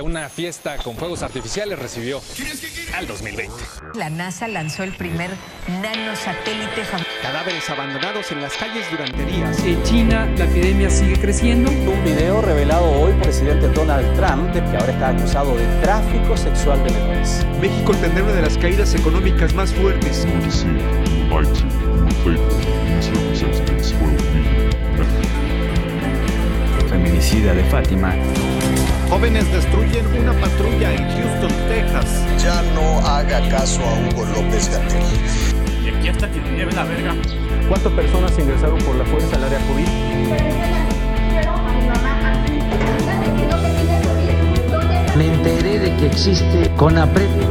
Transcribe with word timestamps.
Una 0.00 0.28
fiesta 0.28 0.76
con 0.76 0.94
fuegos 0.94 1.24
artificiales 1.24 1.76
recibió 1.76 2.20
al 2.94 3.08
2020. 3.08 3.52
La 3.94 4.08
NASA 4.08 4.46
lanzó 4.46 4.84
el 4.84 4.94
primer 4.94 5.28
nanosatélite 5.82 6.84
Cadáveres 7.20 7.68
abandonados 7.68 8.30
en 8.30 8.40
las 8.40 8.52
calles 8.56 8.88
durante 8.92 9.24
días. 9.24 9.58
En 9.64 9.82
China 9.82 10.32
la 10.36 10.44
epidemia 10.44 10.88
sigue 10.88 11.18
creciendo. 11.18 11.72
Un 11.72 12.04
video 12.04 12.40
revelado 12.40 12.88
hoy 12.88 13.10
por 13.14 13.22
el 13.22 13.22
presidente 13.22 13.66
Donald 13.70 14.14
Trump, 14.14 14.52
que 14.52 14.76
ahora 14.76 14.92
está 14.92 15.08
acusado 15.08 15.56
de 15.56 15.66
tráfico 15.82 16.36
sexual 16.36 16.84
de 16.84 16.92
menores. 16.92 17.44
México 17.60 17.92
tendrá 17.96 18.22
una 18.22 18.34
de 18.34 18.42
las 18.42 18.56
caídas 18.56 18.94
económicas 18.94 19.52
más 19.52 19.74
fuertes. 19.74 20.24
Feminicida 27.18 27.52
de 27.52 27.64
Fátima. 27.64 28.14
Jóvenes 29.10 29.50
destruyen 29.50 30.06
una 30.20 30.32
patrulla 30.34 30.94
en 30.94 31.02
Houston, 31.02 31.50
Texas. 31.68 32.24
Ya 32.40 32.62
no 32.74 33.04
haga 33.04 33.40
caso 33.48 33.80
a 33.82 33.94
Hugo 33.94 34.24
López 34.24 34.70
Gatel. 34.70 35.02
Y 35.84 35.88
aquí 35.88 36.08
hasta 36.08 36.30
que 36.30 36.38
lleve 36.56 36.72
la 36.72 36.84
verga. 36.84 37.16
¿Cuántas 37.68 37.92
personas 37.94 38.38
ingresaron 38.38 38.78
por 38.78 38.94
la 38.94 39.04
fuerza 39.04 39.34
al 39.34 39.44
área 39.44 39.58
COVID? 39.66 39.88
Me 45.16 45.26
enteré 45.26 45.78
de 45.80 45.96
que 45.96 46.06
existe 46.06 46.70
CONAPREP. 46.76 47.47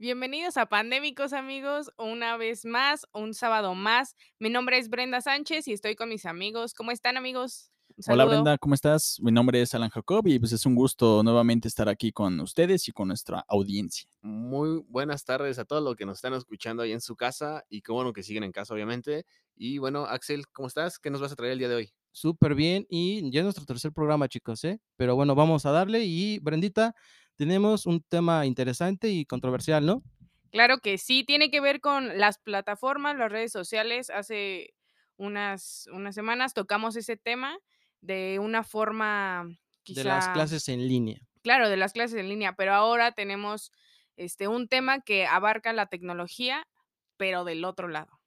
Bienvenidos 0.00 0.56
a 0.56 0.64
Pandémicos, 0.64 1.34
amigos. 1.34 1.92
Una 1.98 2.38
vez 2.38 2.64
más, 2.64 3.06
un 3.12 3.34
sábado 3.34 3.74
más. 3.74 4.16
Mi 4.38 4.48
nombre 4.48 4.78
es 4.78 4.88
Brenda 4.88 5.20
Sánchez 5.20 5.68
y 5.68 5.74
estoy 5.74 5.94
con 5.94 6.08
mis 6.08 6.24
amigos. 6.24 6.72
¿Cómo 6.72 6.90
están, 6.90 7.18
amigos? 7.18 7.70
Hola 8.08 8.24
Brenda, 8.24 8.56
¿cómo 8.56 8.74
estás? 8.74 9.18
Mi 9.20 9.30
nombre 9.30 9.60
es 9.60 9.74
Alan 9.74 9.90
Jacob 9.90 10.26
y 10.26 10.38
pues 10.38 10.52
es 10.52 10.64
un 10.64 10.74
gusto 10.74 11.22
nuevamente 11.22 11.68
estar 11.68 11.86
aquí 11.90 12.12
con 12.12 12.40
ustedes 12.40 12.88
y 12.88 12.92
con 12.92 13.08
nuestra 13.08 13.44
audiencia. 13.46 14.08
Muy 14.22 14.82
buenas 14.88 15.22
tardes 15.26 15.58
a 15.58 15.66
todos 15.66 15.82
los 15.82 15.96
que 15.96 16.06
nos 16.06 16.16
están 16.16 16.32
escuchando 16.32 16.82
ahí 16.82 16.92
en 16.92 17.02
su 17.02 17.14
casa 17.14 17.62
y 17.68 17.82
qué 17.82 17.92
bueno 17.92 18.14
que 18.14 18.22
siguen 18.22 18.44
en 18.44 18.52
casa, 18.52 18.72
obviamente. 18.72 19.26
Y 19.54 19.76
bueno, 19.76 20.06
Axel, 20.06 20.46
¿cómo 20.50 20.68
estás? 20.68 20.98
¿Qué 20.98 21.10
nos 21.10 21.20
vas 21.20 21.32
a 21.32 21.36
traer 21.36 21.52
el 21.52 21.58
día 21.58 21.68
de 21.68 21.74
hoy? 21.74 21.92
Súper 22.10 22.54
bien 22.54 22.86
y 22.88 23.30
ya 23.30 23.40
es 23.40 23.44
nuestro 23.44 23.66
tercer 23.66 23.92
programa, 23.92 24.28
chicos, 24.28 24.64
¿eh? 24.64 24.80
Pero 24.96 25.14
bueno, 25.14 25.34
vamos 25.34 25.66
a 25.66 25.72
darle 25.72 26.04
y 26.04 26.38
Brendita, 26.38 26.94
tenemos 27.40 27.86
un 27.86 28.02
tema 28.02 28.44
interesante 28.44 29.08
y 29.08 29.24
controversial, 29.24 29.86
¿no? 29.86 30.02
Claro 30.50 30.76
que 30.80 30.98
sí, 30.98 31.24
tiene 31.24 31.50
que 31.50 31.62
ver 31.62 31.80
con 31.80 32.18
las 32.18 32.36
plataformas, 32.36 33.16
las 33.16 33.32
redes 33.32 33.50
sociales. 33.50 34.10
Hace 34.10 34.74
unas, 35.16 35.88
unas 35.90 36.14
semanas 36.14 36.52
tocamos 36.52 36.96
ese 36.96 37.16
tema 37.16 37.58
de 38.02 38.38
una 38.40 38.62
forma 38.62 39.48
quizá... 39.84 40.02
De 40.02 40.08
las 40.08 40.28
clases 40.28 40.68
en 40.68 40.86
línea. 40.86 41.18
Claro, 41.42 41.70
de 41.70 41.78
las 41.78 41.94
clases 41.94 42.18
en 42.18 42.28
línea, 42.28 42.56
pero 42.56 42.74
ahora 42.74 43.12
tenemos 43.12 43.72
este, 44.16 44.46
un 44.46 44.68
tema 44.68 45.00
que 45.00 45.24
abarca 45.24 45.72
la 45.72 45.86
tecnología, 45.86 46.68
pero 47.16 47.44
del 47.44 47.64
otro 47.64 47.88
lado. 47.88 48.20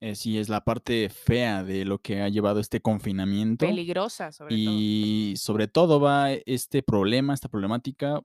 Eh, 0.00 0.14
sí, 0.16 0.38
es 0.38 0.50
la 0.50 0.64
parte 0.64 1.08
fea 1.08 1.64
de 1.64 1.86
lo 1.86 1.98
que 1.98 2.20
ha 2.20 2.28
llevado 2.28 2.60
este 2.60 2.82
confinamiento. 2.82 3.64
Peligrosa, 3.64 4.32
sobre 4.32 4.54
y 4.54 4.64
todo. 4.66 4.74
Y 4.76 5.34
sobre 5.38 5.66
todo 5.66 5.98
va 5.98 6.32
este 6.32 6.82
problema, 6.82 7.32
esta 7.32 7.48
problemática 7.48 8.20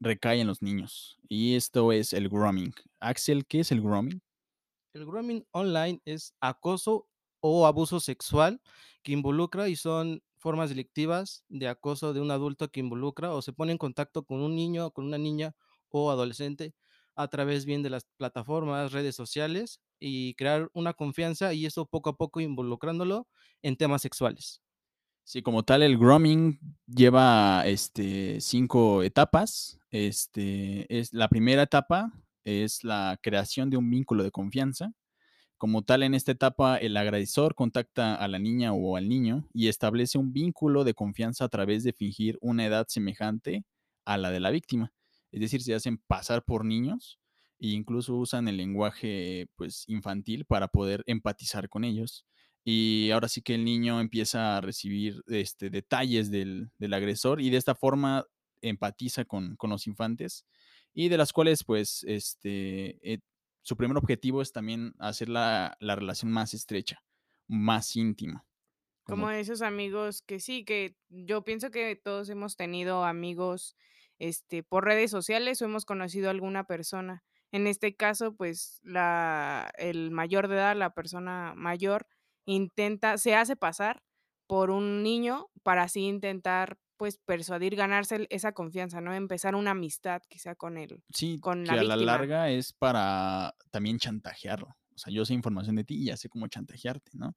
recae 0.00 0.40
en 0.40 0.46
los 0.46 0.62
niños. 0.62 1.18
Y 1.28 1.54
esto 1.54 1.92
es 1.92 2.12
el 2.12 2.28
grooming. 2.28 2.74
Axel, 3.00 3.46
¿qué 3.46 3.60
es 3.60 3.72
el 3.72 3.80
grooming? 3.82 4.20
El 4.92 5.06
grooming 5.06 5.46
online 5.52 6.00
es 6.04 6.34
acoso 6.40 7.08
o 7.40 7.66
abuso 7.66 8.00
sexual 8.00 8.60
que 9.02 9.12
involucra 9.12 9.68
y 9.68 9.76
son 9.76 10.22
formas 10.38 10.70
delictivas 10.70 11.44
de 11.48 11.68
acoso 11.68 12.12
de 12.12 12.20
un 12.20 12.30
adulto 12.30 12.70
que 12.70 12.80
involucra 12.80 13.32
o 13.32 13.42
se 13.42 13.52
pone 13.52 13.72
en 13.72 13.78
contacto 13.78 14.24
con 14.24 14.40
un 14.40 14.56
niño, 14.56 14.90
con 14.90 15.04
una 15.06 15.18
niña 15.18 15.54
o 15.90 16.10
adolescente 16.10 16.74
a 17.14 17.28
través 17.28 17.66
bien 17.66 17.82
de 17.82 17.90
las 17.90 18.04
plataformas, 18.16 18.92
redes 18.92 19.14
sociales 19.14 19.80
y 19.98 20.34
crear 20.34 20.70
una 20.72 20.94
confianza 20.94 21.52
y 21.52 21.66
eso 21.66 21.86
poco 21.86 22.10
a 22.10 22.16
poco 22.16 22.40
involucrándolo 22.40 23.28
en 23.62 23.76
temas 23.76 24.02
sexuales. 24.02 24.62
Sí, 25.24 25.42
como 25.42 25.62
tal, 25.62 25.82
el 25.82 25.96
grooming 25.96 26.58
lleva 26.86 27.62
este, 27.66 28.40
cinco 28.40 29.02
etapas. 29.02 29.78
Este, 29.90 30.86
es, 30.98 31.12
la 31.12 31.28
primera 31.28 31.62
etapa 31.62 32.12
es 32.44 32.84
la 32.84 33.18
creación 33.22 33.70
de 33.70 33.76
un 33.76 33.88
vínculo 33.90 34.24
de 34.24 34.30
confianza. 34.32 34.92
Como 35.56 35.82
tal, 35.82 36.02
en 36.02 36.14
esta 36.14 36.32
etapa, 36.32 36.78
el 36.78 36.96
agresor 36.96 37.54
contacta 37.54 38.14
a 38.14 38.28
la 38.28 38.38
niña 38.38 38.72
o 38.72 38.96
al 38.96 39.08
niño 39.08 39.46
y 39.52 39.68
establece 39.68 40.18
un 40.18 40.32
vínculo 40.32 40.84
de 40.84 40.94
confianza 40.94 41.44
a 41.44 41.48
través 41.48 41.84
de 41.84 41.92
fingir 41.92 42.38
una 42.40 42.64
edad 42.66 42.86
semejante 42.88 43.64
a 44.04 44.16
la 44.16 44.30
de 44.30 44.40
la 44.40 44.50
víctima. 44.50 44.92
Es 45.32 45.40
decir, 45.40 45.62
se 45.62 45.74
hacen 45.74 45.98
pasar 45.98 46.44
por 46.44 46.64
niños 46.64 47.20
e 47.58 47.68
incluso 47.68 48.16
usan 48.16 48.48
el 48.48 48.56
lenguaje 48.56 49.48
pues, 49.56 49.84
infantil 49.86 50.46
para 50.46 50.68
poder 50.68 51.04
empatizar 51.06 51.68
con 51.68 51.84
ellos. 51.84 52.26
Y 52.64 53.10
ahora 53.10 53.28
sí 53.28 53.42
que 53.42 53.54
el 53.54 53.64
niño 53.64 54.00
empieza 54.00 54.56
a 54.56 54.60
recibir 54.60 55.22
este, 55.26 55.70
detalles 55.70 56.30
del, 56.30 56.70
del 56.78 56.92
agresor 56.92 57.40
y 57.40 57.50
de 57.50 57.56
esta 57.56 57.74
forma 57.74 58.26
empatiza 58.60 59.24
con, 59.24 59.56
con, 59.56 59.70
los 59.70 59.86
infantes 59.86 60.44
y 60.92 61.08
de 61.08 61.16
las 61.16 61.32
cuales 61.32 61.64
pues 61.64 62.04
este, 62.06 62.98
eh, 63.02 63.20
su 63.62 63.76
primer 63.76 63.96
objetivo 63.96 64.42
es 64.42 64.52
también 64.52 64.94
hacer 64.98 65.28
la, 65.28 65.76
la 65.80 65.96
relación 65.96 66.30
más 66.30 66.54
estrecha, 66.54 67.02
más 67.48 67.96
íntima. 67.96 68.44
Como... 69.04 69.30
esos 69.30 69.62
amigos 69.62 70.22
que 70.22 70.38
sí, 70.38 70.64
que 70.64 70.96
yo 71.08 71.42
pienso 71.42 71.70
que 71.70 71.96
todos 71.96 72.28
hemos 72.28 72.56
tenido 72.56 73.04
amigos 73.04 73.76
este, 74.18 74.62
por 74.62 74.84
redes 74.84 75.10
sociales 75.10 75.60
o 75.60 75.64
hemos 75.64 75.84
conocido 75.84 76.28
a 76.28 76.30
alguna 76.30 76.64
persona. 76.64 77.24
En 77.50 77.66
este 77.66 77.96
caso, 77.96 78.36
pues 78.36 78.80
la, 78.84 79.72
el 79.78 80.12
mayor 80.12 80.46
de 80.46 80.54
edad, 80.56 80.76
la 80.76 80.94
persona 80.94 81.54
mayor, 81.56 82.06
intenta, 82.54 83.18
se 83.18 83.34
hace 83.34 83.56
pasar 83.56 84.02
por 84.46 84.70
un 84.70 85.02
niño 85.02 85.48
para 85.62 85.84
así 85.84 86.00
intentar 86.06 86.78
pues 86.96 87.16
persuadir, 87.16 87.76
ganarse 87.76 88.26
esa 88.28 88.52
confianza, 88.52 89.00
¿no? 89.00 89.14
Empezar 89.14 89.54
una 89.54 89.70
amistad 89.70 90.20
quizá 90.28 90.54
con 90.54 90.76
él. 90.76 91.02
Sí, 91.14 91.38
con 91.40 91.64
que 91.64 91.72
la 91.72 91.72
a 91.72 91.82
víctima. 91.82 91.96
la 91.96 92.12
larga 92.12 92.50
es 92.50 92.74
para 92.74 93.54
también 93.70 93.98
chantajearlo. 93.98 94.76
O 94.94 94.98
sea, 94.98 95.10
yo 95.10 95.24
sé 95.24 95.32
información 95.32 95.76
de 95.76 95.84
ti 95.84 95.94
y 95.94 96.04
ya 96.06 96.18
sé 96.18 96.28
cómo 96.28 96.46
chantajearte, 96.46 97.12
¿no? 97.14 97.34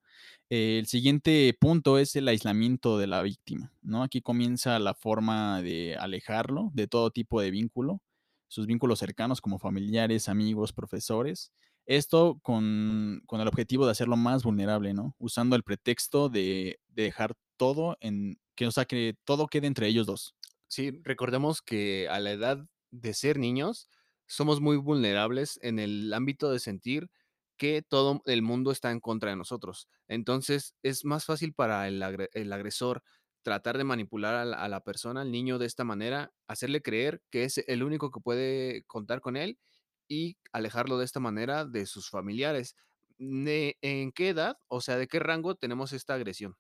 Eh, 0.50 0.80
el 0.80 0.86
siguiente 0.88 1.56
punto 1.58 1.98
es 1.98 2.14
el 2.18 2.28
aislamiento 2.28 2.98
de 2.98 3.08
la 3.08 3.22
víctima, 3.22 3.72
¿no? 3.82 4.04
Aquí 4.04 4.22
comienza 4.22 4.78
la 4.80 4.94
forma 4.94 5.62
de 5.62 5.96
alejarlo 5.98 6.72
de 6.74 6.88
todo 6.88 7.12
tipo 7.12 7.40
de 7.40 7.52
vínculo, 7.52 8.02
sus 8.50 8.68
vínculos 8.68 9.00
cercanos 9.00 9.40
como 9.40 9.60
familiares, 9.60 10.28
amigos, 10.28 10.74
profesores. 10.74 11.54
Esto 11.86 12.40
con, 12.42 13.22
con 13.26 13.42
el 13.42 13.48
objetivo 13.48 13.86
de 13.86 13.92
hacerlo 13.92 14.16
más 14.16 14.44
vulnerable, 14.44 14.94
¿no? 14.94 15.16
Usando 15.20 15.56
el 15.56 15.64
pretexto 15.64 16.30
de, 16.30 16.80
de 16.88 17.04
dejar 17.04 17.36
todo 17.58 17.98
en, 18.00 18.38
que, 18.56 18.68
o 18.68 18.72
sea, 18.72 18.86
que 18.86 19.16
todo 19.26 19.48
quede 19.48 19.68
entre 19.68 19.88
ellos 19.88 20.06
dos. 20.06 20.36
Sí, 20.68 20.92
recordemos 21.04 21.62
que 21.62 22.08
a 22.10 22.20
la 22.20 22.32
edad 22.32 22.66
de 22.92 23.14
ser 23.14 23.38
niños 23.38 23.90
somos 24.28 24.62
muy 24.62 24.78
vulnerables 24.78 25.60
en 25.62 25.80
el 25.80 26.14
ámbito 26.14 26.52
de 26.52 26.60
sentir 26.60 27.10
que 27.58 27.82
todo 27.82 28.22
el 28.26 28.42
mundo 28.42 28.72
está 28.72 28.92
en 28.92 29.00
contra 29.00 29.30
de 29.30 29.36
nosotros. 29.36 29.88
Entonces 30.08 30.76
es 30.84 31.06
más 31.06 31.26
fácil 31.26 31.54
para 31.54 31.88
el, 31.88 32.02
agre 32.02 32.30
el 32.34 32.52
agresor 32.52 33.04
tratar 33.44 33.78
de 33.78 33.84
manipular 33.84 34.36
a 34.36 34.46
la, 34.46 34.58
a 34.58 34.70
la, 34.70 34.82
persona, 34.82 35.22
al 35.22 35.32
niño 35.32 35.60
de 35.60 35.66
esta 35.66 35.84
manera, 35.84 36.32
hacerle 36.48 36.82
creer 36.82 37.22
que 37.30 37.44
es 37.44 37.58
el 37.68 37.84
único 37.84 38.10
que 38.10 38.22
puede 38.22 38.84
contar 38.86 39.22
con 39.22 39.36
él 39.36 39.60
y 40.08 40.38
alejarlo 40.52 40.98
de 40.98 41.06
esta 41.06 41.20
manera 41.20 41.66
de 41.66 41.86
sus 41.86 42.10
familiares. 42.10 42.76
¿De, 43.18 43.78
¿En 43.82 44.12
qué 44.12 44.30
edad, 44.30 44.58
o 44.68 44.82
sea, 44.82 44.98
de 44.98 45.08
qué 45.08 45.20
rango 45.20 45.56
tenemos 45.56 45.94
esta 45.94 46.14
agresión? 46.16 46.56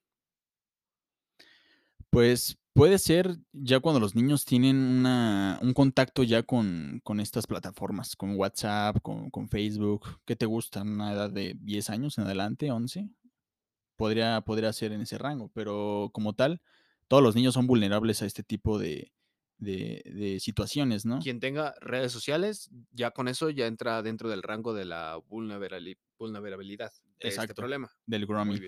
Pues 2.09 2.57
puede 2.73 3.00
ser 3.00 3.38
ya 3.53 3.79
cuando 3.79 4.00
los 4.00 4.15
niños 4.15 4.45
tienen 4.45 5.06
un 5.06 5.73
contacto 5.73 6.23
ya 6.23 6.44
con, 6.44 7.01
con, 7.03 7.19
estas 7.19 7.47
plataformas, 7.47 8.15
con 8.15 8.35
WhatsApp, 8.35 8.97
con, 9.01 9.29
con, 9.31 9.50
Facebook. 9.50 10.06
¿Qué 10.25 10.35
te 10.35 10.45
gusta? 10.45 10.83
¿Una 10.83 11.13
edad 11.13 11.31
de 11.31 11.56
10 11.59 11.89
años 11.89 12.17
en 12.17 12.25
adelante, 12.25 12.71
11? 12.71 13.09
Podría, 13.95 14.41
podría 14.41 14.73
ser 14.73 14.91
en 14.91 15.01
ese 15.01 15.17
rango, 15.17 15.50
pero 15.53 16.12
como 16.13 16.33
tal, 16.33 16.62
todos 17.07 17.23
los 17.23 17.35
niños 17.35 17.53
son 17.53 17.67
vulnerables 17.67 18.21
a 18.21 18.25
este 18.25 18.44
tipo 18.44 18.77
de, 18.79 19.12
de, 19.63 20.01
de 20.06 20.39
situaciones, 20.39 21.06
¿no? 21.06 21.19
Quien 21.19 21.39
tenga 21.39 21.74
redes 21.81 22.12
sociales, 22.12 22.69
ya 22.92 23.12
con 23.12 23.27
eso 23.27 23.50
ya 23.50 23.68
entra 23.68 24.01
dentro 24.01 24.30
del 24.30 24.44
rango 24.44 24.74
de 24.74 24.86
la 24.86 25.19
vulnerabilidad 25.27 26.92
de 27.21 27.30
Exacto, 27.30 27.51
este 27.51 27.54
problema. 27.56 27.92
Del 28.06 28.25
grooming. 28.25 28.62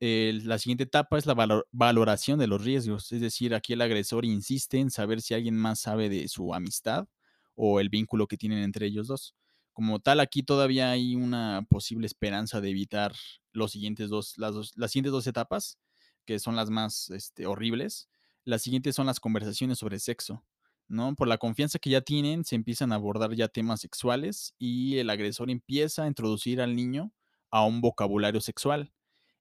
Eh, 0.00 0.40
la 0.44 0.58
siguiente 0.58 0.84
etapa 0.84 1.16
es 1.16 1.26
la 1.26 1.34
valor- 1.34 1.66
valoración 1.70 2.38
de 2.38 2.48
los 2.48 2.64
riesgos, 2.64 3.12
es 3.12 3.20
decir, 3.20 3.54
aquí 3.54 3.72
el 3.74 3.80
agresor 3.80 4.24
insiste 4.24 4.78
en 4.80 4.90
saber 4.90 5.20
si 5.22 5.34
alguien 5.34 5.56
más 5.56 5.78
sabe 5.78 6.08
de 6.08 6.26
su 6.26 6.52
amistad 6.54 7.06
o 7.54 7.78
el 7.78 7.88
vínculo 7.88 8.26
que 8.26 8.36
tienen 8.36 8.58
entre 8.58 8.86
ellos 8.86 9.06
dos. 9.06 9.36
Como 9.72 10.00
tal, 10.00 10.18
aquí 10.20 10.42
todavía 10.42 10.90
hay 10.90 11.14
una 11.14 11.64
posible 11.68 12.06
esperanza 12.06 12.60
de 12.60 12.70
evitar 12.70 13.14
los 13.52 13.72
siguientes 13.72 14.08
dos, 14.10 14.36
las, 14.38 14.54
dos, 14.54 14.72
las 14.76 14.90
siguientes 14.90 15.12
dos 15.12 15.26
etapas, 15.28 15.78
que 16.24 16.38
son 16.40 16.56
las 16.56 16.68
más 16.68 17.10
este, 17.10 17.46
horribles. 17.46 18.08
Las 18.44 18.62
siguientes 18.62 18.94
son 18.94 19.06
las 19.06 19.20
conversaciones 19.20 19.78
sobre 19.78 19.98
sexo. 19.98 20.44
¿no? 20.88 21.14
Por 21.14 21.26
la 21.26 21.38
confianza 21.38 21.78
que 21.78 21.90
ya 21.90 22.02
tienen, 22.02 22.44
se 22.44 22.54
empiezan 22.54 22.92
a 22.92 22.96
abordar 22.96 23.32
ya 23.34 23.48
temas 23.48 23.80
sexuales 23.80 24.54
y 24.58 24.98
el 24.98 25.10
agresor 25.10 25.50
empieza 25.50 26.04
a 26.04 26.06
introducir 26.06 26.60
al 26.60 26.76
niño 26.76 27.12
a 27.50 27.64
un 27.64 27.80
vocabulario 27.80 28.40
sexual. 28.40 28.92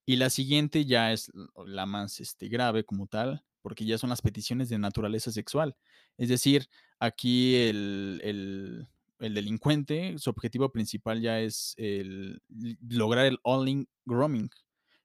Y 0.06 0.16
la 0.16 0.30
siguiente 0.30 0.86
ya 0.86 1.12
es 1.14 1.32
la 1.66 1.86
más 1.86 2.20
este, 2.20 2.48
grave 2.48 2.84
como 2.86 3.08
tal, 3.08 3.44
porque 3.62 3.86
ya 3.86 3.98
son 3.98 4.10
las 4.10 4.22
peticiones 4.22 4.70
de 4.70 4.80
naturaleza 4.80 5.32
sexual. 5.32 5.76
Es 6.18 6.30
decir, 6.30 6.68
aquí 7.00 7.56
el, 7.56 8.88
delincuente, 9.20 10.18
su 10.18 10.30
objetivo 10.30 10.72
principal 10.72 11.22
ya 11.22 11.40
es 11.40 11.76
el, 11.78 12.42
lograr 12.90 13.26
el 13.26 13.40
all-in 13.44 13.88
grooming, 14.06 14.50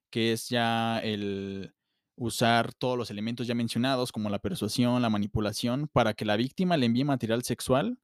que 0.09 0.31
es 0.33 0.49
ya 0.49 0.99
el 0.99 1.73
usar 2.17 2.73
todos 2.73 2.97
los 2.97 3.11
elementos 3.11 3.47
ya 3.47 3.55
mencionados, 3.55 4.11
como 4.11 4.29
la 4.29 4.39
persuasión, 4.39 5.01
la 5.01 5.09
manipulación, 5.09 5.87
para 5.87 6.13
que 6.13 6.25
la 6.25 6.35
víctima 6.35 6.75
le 6.75 6.87
envíe 6.87 7.05
material 7.05 7.43
sexual, 7.43 7.99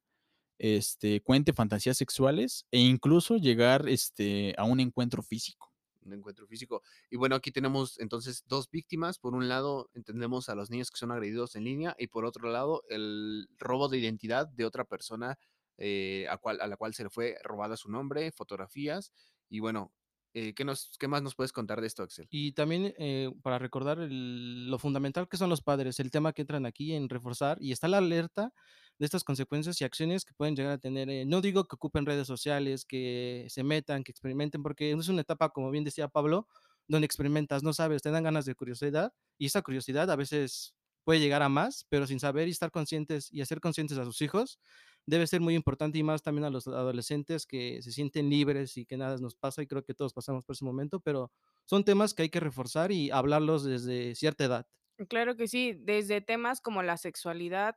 este, 0.58 1.20
cuente 1.20 1.52
fantasías 1.52 1.98
sexuales 1.98 2.66
e 2.70 2.78
incluso 2.78 3.36
llegar 3.36 3.88
este, 3.88 4.54
a 4.56 4.64
un 4.64 4.80
encuentro 4.80 5.22
físico 5.22 5.74
un 6.04 6.12
encuentro 6.12 6.46
físico. 6.46 6.82
Y 7.10 7.16
bueno, 7.16 7.36
aquí 7.36 7.50
tenemos 7.50 7.98
entonces 7.98 8.44
dos 8.46 8.70
víctimas. 8.70 9.18
Por 9.18 9.34
un 9.34 9.48
lado, 9.48 9.90
entendemos 9.94 10.48
a 10.48 10.54
los 10.54 10.70
niños 10.70 10.90
que 10.90 10.98
son 10.98 11.10
agredidos 11.10 11.56
en 11.56 11.64
línea 11.64 11.96
y 11.98 12.08
por 12.08 12.24
otro 12.24 12.50
lado, 12.50 12.82
el 12.88 13.48
robo 13.58 13.88
de 13.88 13.98
identidad 13.98 14.46
de 14.46 14.64
otra 14.64 14.84
persona 14.84 15.38
eh, 15.78 16.26
a, 16.28 16.38
a 16.44 16.66
la 16.66 16.76
cual 16.76 16.94
se 16.94 17.04
le 17.04 17.10
fue 17.10 17.36
robada 17.42 17.76
su 17.76 17.90
nombre, 17.90 18.30
fotografías. 18.32 19.12
Y 19.48 19.60
bueno, 19.60 19.92
eh, 20.34 20.52
¿qué, 20.52 20.64
nos, 20.64 20.90
¿qué, 20.98 21.06
más 21.06 21.22
nos 21.22 21.36
puedes 21.36 21.52
contar 21.52 21.80
de 21.80 21.86
esto, 21.86 22.02
Axel? 22.02 22.26
Y 22.28 22.52
también 22.52 22.92
eh, 22.98 23.32
para 23.42 23.60
recordar 23.60 23.98
lo 24.00 24.78
fundamental 24.80 25.28
que 25.28 25.36
son 25.36 25.48
los 25.48 25.62
padres, 25.62 26.00
el 26.00 26.10
tema 26.10 26.32
que 26.32 26.42
entran 26.42 26.66
aquí 26.66 26.92
en 26.92 27.08
reforzar 27.08 27.56
y 27.60 27.70
está 27.70 27.86
la 27.86 27.98
alerta 27.98 28.52
de 28.98 29.06
estas 29.06 29.22
consecuencias 29.22 29.80
y 29.80 29.84
acciones 29.84 30.24
que 30.24 30.34
pueden 30.34 30.56
llegar 30.56 30.72
a 30.72 30.78
tener. 30.78 31.08
Eh, 31.08 31.24
no 31.24 31.40
digo 31.40 31.64
que 31.64 31.76
ocupen 31.76 32.04
redes 32.04 32.26
sociales, 32.26 32.84
que 32.84 33.46
se 33.48 33.62
metan, 33.62 34.02
que 34.02 34.10
experimenten, 34.10 34.62
porque 34.64 34.90
es 34.90 35.08
una 35.08 35.20
etapa, 35.20 35.50
como 35.50 35.70
bien 35.70 35.84
decía 35.84 36.08
Pablo, 36.08 36.48
donde 36.88 37.06
experimentas, 37.06 37.62
no 37.62 37.72
sabes, 37.72 38.02
te 38.02 38.10
dan 38.10 38.24
ganas 38.24 38.44
de 38.44 38.56
curiosidad 38.56 39.12
y 39.38 39.46
esa 39.46 39.62
curiosidad 39.62 40.10
a 40.10 40.16
veces 40.16 40.74
puede 41.04 41.20
llegar 41.20 41.42
a 41.42 41.48
más, 41.48 41.86
pero 41.88 42.06
sin 42.06 42.20
saber 42.20 42.48
y 42.48 42.50
estar 42.50 42.70
conscientes 42.70 43.32
y 43.32 43.42
hacer 43.42 43.60
conscientes 43.60 43.98
a 43.98 44.04
sus 44.04 44.20
hijos 44.22 44.58
debe 45.06 45.26
ser 45.26 45.40
muy 45.40 45.54
importante 45.54 45.98
y 45.98 46.02
más 46.02 46.22
también 46.22 46.44
a 46.44 46.50
los 46.50 46.66
adolescentes 46.66 47.46
que 47.46 47.82
se 47.82 47.92
sienten 47.92 48.30
libres 48.30 48.76
y 48.76 48.86
que 48.86 48.96
nada 48.96 49.16
nos 49.18 49.34
pasa 49.34 49.62
y 49.62 49.66
creo 49.66 49.84
que 49.84 49.94
todos 49.94 50.14
pasamos 50.14 50.44
por 50.44 50.54
ese 50.54 50.64
momento, 50.64 51.00
pero 51.00 51.30
son 51.66 51.84
temas 51.84 52.14
que 52.14 52.22
hay 52.22 52.30
que 52.30 52.40
reforzar 52.40 52.90
y 52.90 53.10
hablarlos 53.10 53.64
desde 53.64 54.14
cierta 54.14 54.44
edad. 54.44 54.66
Claro 55.08 55.36
que 55.36 55.48
sí, 55.48 55.74
desde 55.78 56.20
temas 56.20 56.60
como 56.60 56.82
la 56.82 56.96
sexualidad, 56.96 57.76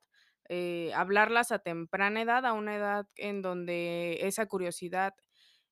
eh, 0.49 0.91
hablarlas 0.93 1.51
a 1.51 1.59
temprana 1.59 2.21
edad, 2.21 2.45
a 2.45 2.53
una 2.53 2.75
edad 2.75 3.07
en 3.15 3.41
donde 3.41 4.19
esa 4.21 4.45
curiosidad 4.45 5.13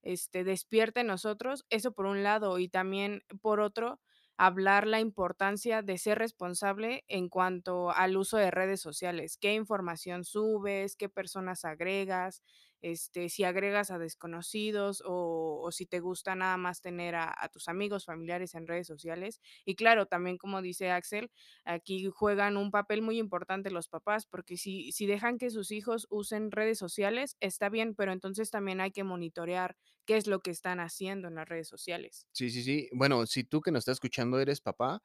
este, 0.01 0.43
despierte 0.43 1.01
en 1.01 1.07
nosotros, 1.07 1.65
eso 1.69 1.93
por 1.93 2.07
un 2.07 2.23
lado, 2.23 2.59
y 2.59 2.67
también 2.67 3.23
por 3.41 3.59
otro, 3.59 4.01
hablar 4.37 4.87
la 4.87 4.99
importancia 4.99 5.81
de 5.81 5.97
ser 5.97 6.17
responsable 6.19 7.03
en 7.07 7.29
cuanto 7.29 7.91
al 7.91 8.17
uso 8.17 8.37
de 8.37 8.51
redes 8.51 8.81
sociales, 8.81 9.37
qué 9.37 9.53
información 9.53 10.23
subes, 10.25 10.95
qué 10.95 11.09
personas 11.09 11.65
agregas, 11.65 12.43
este, 12.81 13.29
si 13.29 13.43
agregas 13.43 13.91
a 13.91 13.97
desconocidos 13.97 15.03
o, 15.05 15.69
si 15.71 15.85
te 15.85 15.99
gusta 15.99 16.35
nada 16.35 16.57
más 16.57 16.81
tener 16.81 17.15
a, 17.15 17.33
tus 17.51 17.67
amigos, 17.67 18.05
familiares 18.05 18.55
en 18.55 18.67
redes 18.67 18.87
sociales. 18.87 19.41
Y 19.65 19.75
claro, 19.75 20.05
también 20.05 20.37
como 20.37 20.61
dice 20.61 20.91
Axel, 20.91 21.31
aquí 21.63 22.05
juegan 22.13 22.57
un 22.57 22.71
papel 22.71 23.01
muy 23.01 23.17
importante 23.19 23.71
los 23.71 23.89
papás, 23.89 24.25
porque 24.25 24.57
si, 24.57 24.91
si 24.91 25.05
dejan 25.05 25.37
que 25.37 25.49
sus 25.49 25.71
hijos 25.71 26.07
usen 26.09 26.51
redes 26.51 26.77
sociales, 26.77 27.37
está 27.39 27.69
bien, 27.69 27.95
pero 27.95 28.11
entonces 28.11 28.51
también 28.51 28.81
hay 28.81 28.91
que 28.91 29.03
monitorear 29.03 29.75
qué 30.05 30.17
es 30.17 30.27
lo 30.27 30.41
que 30.41 30.51
están 30.51 30.79
haciendo 30.79 31.27
en 31.27 31.35
las 31.35 31.49
redes 31.49 31.67
sociales. 31.67 32.27
Sí, 32.31 32.49
sí, 32.49 32.63
sí. 32.63 32.89
Bueno, 32.93 33.25
si 33.25 33.43
tú 33.43 33.61
que 33.61 33.71
nos 33.71 33.79
estás 33.79 33.93
escuchando 33.93 34.39
eres 34.39 34.61
papá, 34.61 35.01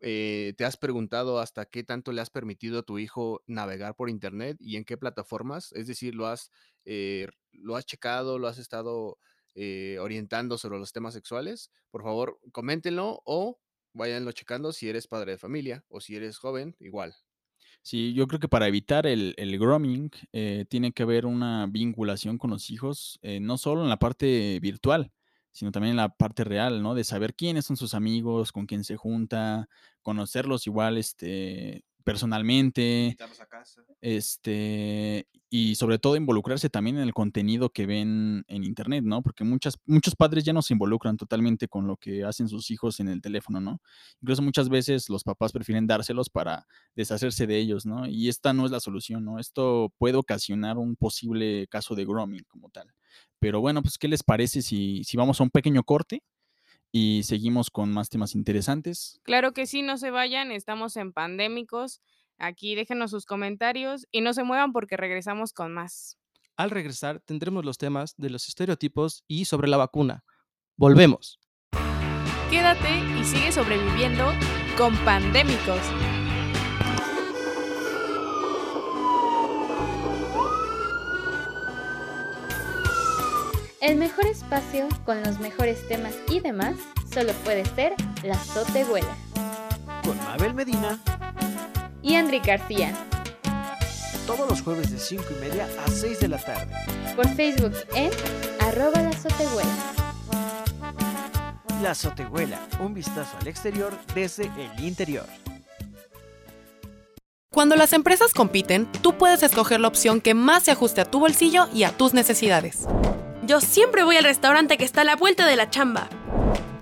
eh, 0.00 0.54
¿te 0.56 0.64
has 0.64 0.76
preguntado 0.76 1.38
hasta 1.38 1.66
qué 1.66 1.84
tanto 1.84 2.12
le 2.12 2.20
has 2.20 2.30
permitido 2.30 2.80
a 2.80 2.82
tu 2.82 2.98
hijo 2.98 3.42
navegar 3.46 3.96
por 3.96 4.10
internet 4.10 4.56
y 4.60 4.76
en 4.76 4.84
qué 4.84 4.96
plataformas? 4.96 5.72
Es 5.72 5.86
decir, 5.86 6.14
¿lo 6.14 6.26
has, 6.26 6.50
eh, 6.84 7.28
¿lo 7.52 7.76
has 7.76 7.86
checado, 7.86 8.38
lo 8.38 8.48
has 8.48 8.58
estado 8.58 9.18
eh, 9.54 9.98
orientando 10.00 10.58
sobre 10.58 10.78
los 10.78 10.92
temas 10.92 11.14
sexuales? 11.14 11.70
Por 11.90 12.02
favor, 12.02 12.40
coméntenlo 12.52 13.22
o 13.24 13.60
váyanlo 13.92 14.32
checando 14.32 14.72
si 14.72 14.88
eres 14.88 15.06
padre 15.08 15.32
de 15.32 15.38
familia 15.38 15.84
o 15.88 16.00
si 16.00 16.16
eres 16.16 16.38
joven, 16.38 16.76
igual. 16.80 17.14
Sí, 17.82 18.12
yo 18.14 18.26
creo 18.26 18.40
que 18.40 18.48
para 18.48 18.68
evitar 18.68 19.06
el, 19.06 19.34
el 19.36 19.58
grooming 19.58 20.10
tiene 20.68 20.92
que 20.92 21.02
haber 21.02 21.26
una 21.26 21.66
vinculación 21.66 22.38
con 22.38 22.50
los 22.50 22.70
hijos, 22.70 23.18
no 23.22 23.58
solo 23.58 23.82
en 23.82 23.88
la 23.88 23.98
parte 23.98 24.58
virtual, 24.60 25.12
sino 25.52 25.72
también 25.72 25.92
en 25.92 25.96
la 25.96 26.14
parte 26.16 26.44
real, 26.44 26.82
¿no? 26.82 26.94
De 26.94 27.04
saber 27.04 27.34
quiénes 27.34 27.64
son 27.66 27.76
sus 27.76 27.94
amigos, 27.94 28.52
con 28.52 28.66
quién 28.66 28.84
se 28.84 28.96
junta, 28.96 29.68
conocerlos 30.02 30.66
igual, 30.66 30.98
este, 30.98 31.84
personalmente. 32.04 33.16
A 33.20 33.46
casa. 33.46 33.82
Este, 34.00 35.26
y 35.48 35.74
sobre 35.74 35.98
todo 35.98 36.16
involucrarse 36.16 36.70
también 36.70 36.96
en 36.96 37.02
el 37.02 37.12
contenido 37.12 37.70
que 37.70 37.86
ven 37.86 38.44
en 38.48 38.64
internet, 38.64 39.04
¿no? 39.04 39.22
Porque 39.22 39.44
muchas, 39.44 39.78
muchos 39.86 40.14
padres 40.16 40.44
ya 40.44 40.52
no 40.52 40.62
se 40.62 40.74
involucran 40.74 41.16
totalmente 41.16 41.68
con 41.68 41.86
lo 41.86 41.96
que 41.96 42.24
hacen 42.24 42.48
sus 42.48 42.70
hijos 42.70 43.00
en 43.00 43.08
el 43.08 43.20
teléfono, 43.20 43.60
¿no? 43.60 43.80
Incluso 44.22 44.42
muchas 44.42 44.68
veces 44.68 45.08
los 45.08 45.24
papás 45.24 45.52
prefieren 45.52 45.86
dárselos 45.86 46.30
para 46.30 46.66
deshacerse 46.94 47.46
de 47.46 47.58
ellos, 47.58 47.84
¿no? 47.84 48.06
Y 48.06 48.28
esta 48.28 48.52
no 48.52 48.64
es 48.64 48.70
la 48.70 48.80
solución, 48.80 49.24
¿no? 49.24 49.38
Esto 49.38 49.92
puede 49.98 50.16
ocasionar 50.16 50.78
un 50.78 50.96
posible 50.96 51.66
caso 51.68 51.94
de 51.94 52.04
grooming 52.04 52.44
como 52.48 52.70
tal. 52.70 52.92
Pero 53.40 53.60
bueno, 53.60 53.82
pues, 53.82 53.98
¿qué 53.98 54.06
les 54.08 54.22
parece 54.22 54.62
si, 54.62 55.02
si 55.04 55.16
vamos 55.16 55.40
a 55.40 55.44
un 55.44 55.50
pequeño 55.50 55.82
corte? 55.82 56.22
Y 56.92 57.22
seguimos 57.24 57.70
con 57.70 57.92
más 57.92 58.08
temas 58.08 58.34
interesantes. 58.34 59.20
Claro 59.22 59.52
que 59.52 59.66
sí, 59.66 59.82
no 59.82 59.98
se 59.98 60.10
vayan, 60.10 60.52
estamos 60.52 60.96
en 60.96 61.12
pandémicos. 61.12 62.00
Aquí 62.38 62.74
déjenos 62.74 63.10
sus 63.10 63.26
comentarios 63.26 64.06
y 64.10 64.22
no 64.22 64.32
se 64.32 64.44
muevan 64.44 64.72
porque 64.72 64.96
regresamos 64.96 65.52
con 65.52 65.72
más. 65.72 66.18
Al 66.56 66.70
regresar 66.70 67.20
tendremos 67.20 67.64
los 67.64 67.78
temas 67.78 68.14
de 68.16 68.30
los 68.30 68.48
estereotipos 68.48 69.24
y 69.28 69.44
sobre 69.44 69.68
la 69.68 69.76
vacuna. 69.76 70.24
Volvemos. 70.76 71.38
Quédate 72.50 72.98
y 73.18 73.24
sigue 73.24 73.52
sobreviviendo 73.52 74.32
con 74.76 74.96
pandémicos. 75.04 75.80
El 83.80 83.96
mejor 83.96 84.26
espacio 84.26 84.88
con 85.06 85.22
los 85.22 85.40
mejores 85.40 85.88
temas 85.88 86.12
y 86.28 86.40
demás 86.40 86.74
solo 87.10 87.32
puede 87.44 87.64
ser 87.64 87.94
La 88.22 88.38
Sotehuela. 88.38 89.16
Con 90.04 90.18
Mabel 90.18 90.52
Medina 90.52 91.00
y 92.02 92.14
Andri 92.14 92.40
García. 92.40 92.92
Todos 94.26 94.50
los 94.50 94.60
jueves 94.60 94.90
de 94.90 94.98
5 94.98 95.24
y 95.30 95.40
media 95.40 95.66
a 95.82 95.90
6 95.90 96.20
de 96.20 96.28
la 96.28 96.36
tarde. 96.36 96.70
Por 97.16 97.26
Facebook 97.28 97.72
en 97.94 98.10
arroba 98.60 99.00
La 99.00 99.12
Sotehuela. 99.12 99.76
La 101.82 101.94
Sotehuela, 101.94 102.60
un 102.80 102.92
vistazo 102.92 103.34
al 103.40 103.48
exterior 103.48 103.98
desde 104.14 104.44
el 104.44 104.84
interior. 104.84 105.26
Cuando 107.50 107.76
las 107.76 107.94
empresas 107.94 108.34
compiten, 108.34 108.92
tú 109.00 109.16
puedes 109.16 109.42
escoger 109.42 109.80
la 109.80 109.88
opción 109.88 110.20
que 110.20 110.34
más 110.34 110.64
se 110.64 110.70
ajuste 110.70 111.00
a 111.00 111.06
tu 111.06 111.18
bolsillo 111.18 111.66
y 111.72 111.84
a 111.84 111.96
tus 111.96 112.12
necesidades. 112.12 112.86
Yo 113.50 113.60
siempre 113.60 114.04
voy 114.04 114.16
al 114.16 114.22
restaurante 114.22 114.78
que 114.78 114.84
está 114.84 115.00
a 115.00 115.04
la 115.04 115.16
vuelta 115.16 115.44
de 115.44 115.56
la 115.56 115.68
chamba. 115.68 116.08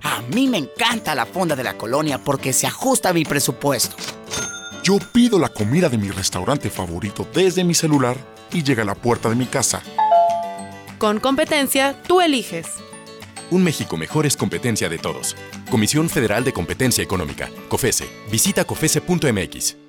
A 0.03 0.21
mí 0.31 0.45
me 0.45 0.59
encanta 0.59 1.15
la 1.15 1.25
fonda 1.25 1.55
de 1.55 1.63
la 1.63 1.75
colonia 1.75 2.19
porque 2.19 2.53
se 2.53 2.67
ajusta 2.67 3.09
a 3.09 3.13
mi 3.13 3.25
presupuesto. 3.25 3.95
Yo 4.83 4.99
pido 5.11 5.39
la 5.39 5.49
comida 5.49 5.89
de 5.89 5.97
mi 5.97 6.11
restaurante 6.11 6.69
favorito 6.69 7.27
desde 7.33 7.63
mi 7.63 7.73
celular 7.73 8.17
y 8.53 8.61
llega 8.61 8.83
a 8.83 8.85
la 8.85 8.93
puerta 8.93 9.29
de 9.29 9.35
mi 9.35 9.47
casa. 9.47 9.81
Con 10.99 11.19
competencia, 11.19 11.99
tú 12.03 12.21
eliges. 12.21 12.67
Un 13.49 13.63
México 13.63 13.97
mejor 13.97 14.27
es 14.27 14.37
competencia 14.37 14.89
de 14.89 14.99
todos. 14.99 15.35
Comisión 15.71 16.07
Federal 16.07 16.43
de 16.43 16.53
Competencia 16.53 17.03
Económica, 17.03 17.49
COFESE. 17.67 18.07
Visita 18.29 18.63
COFESE.mx. 18.63 19.88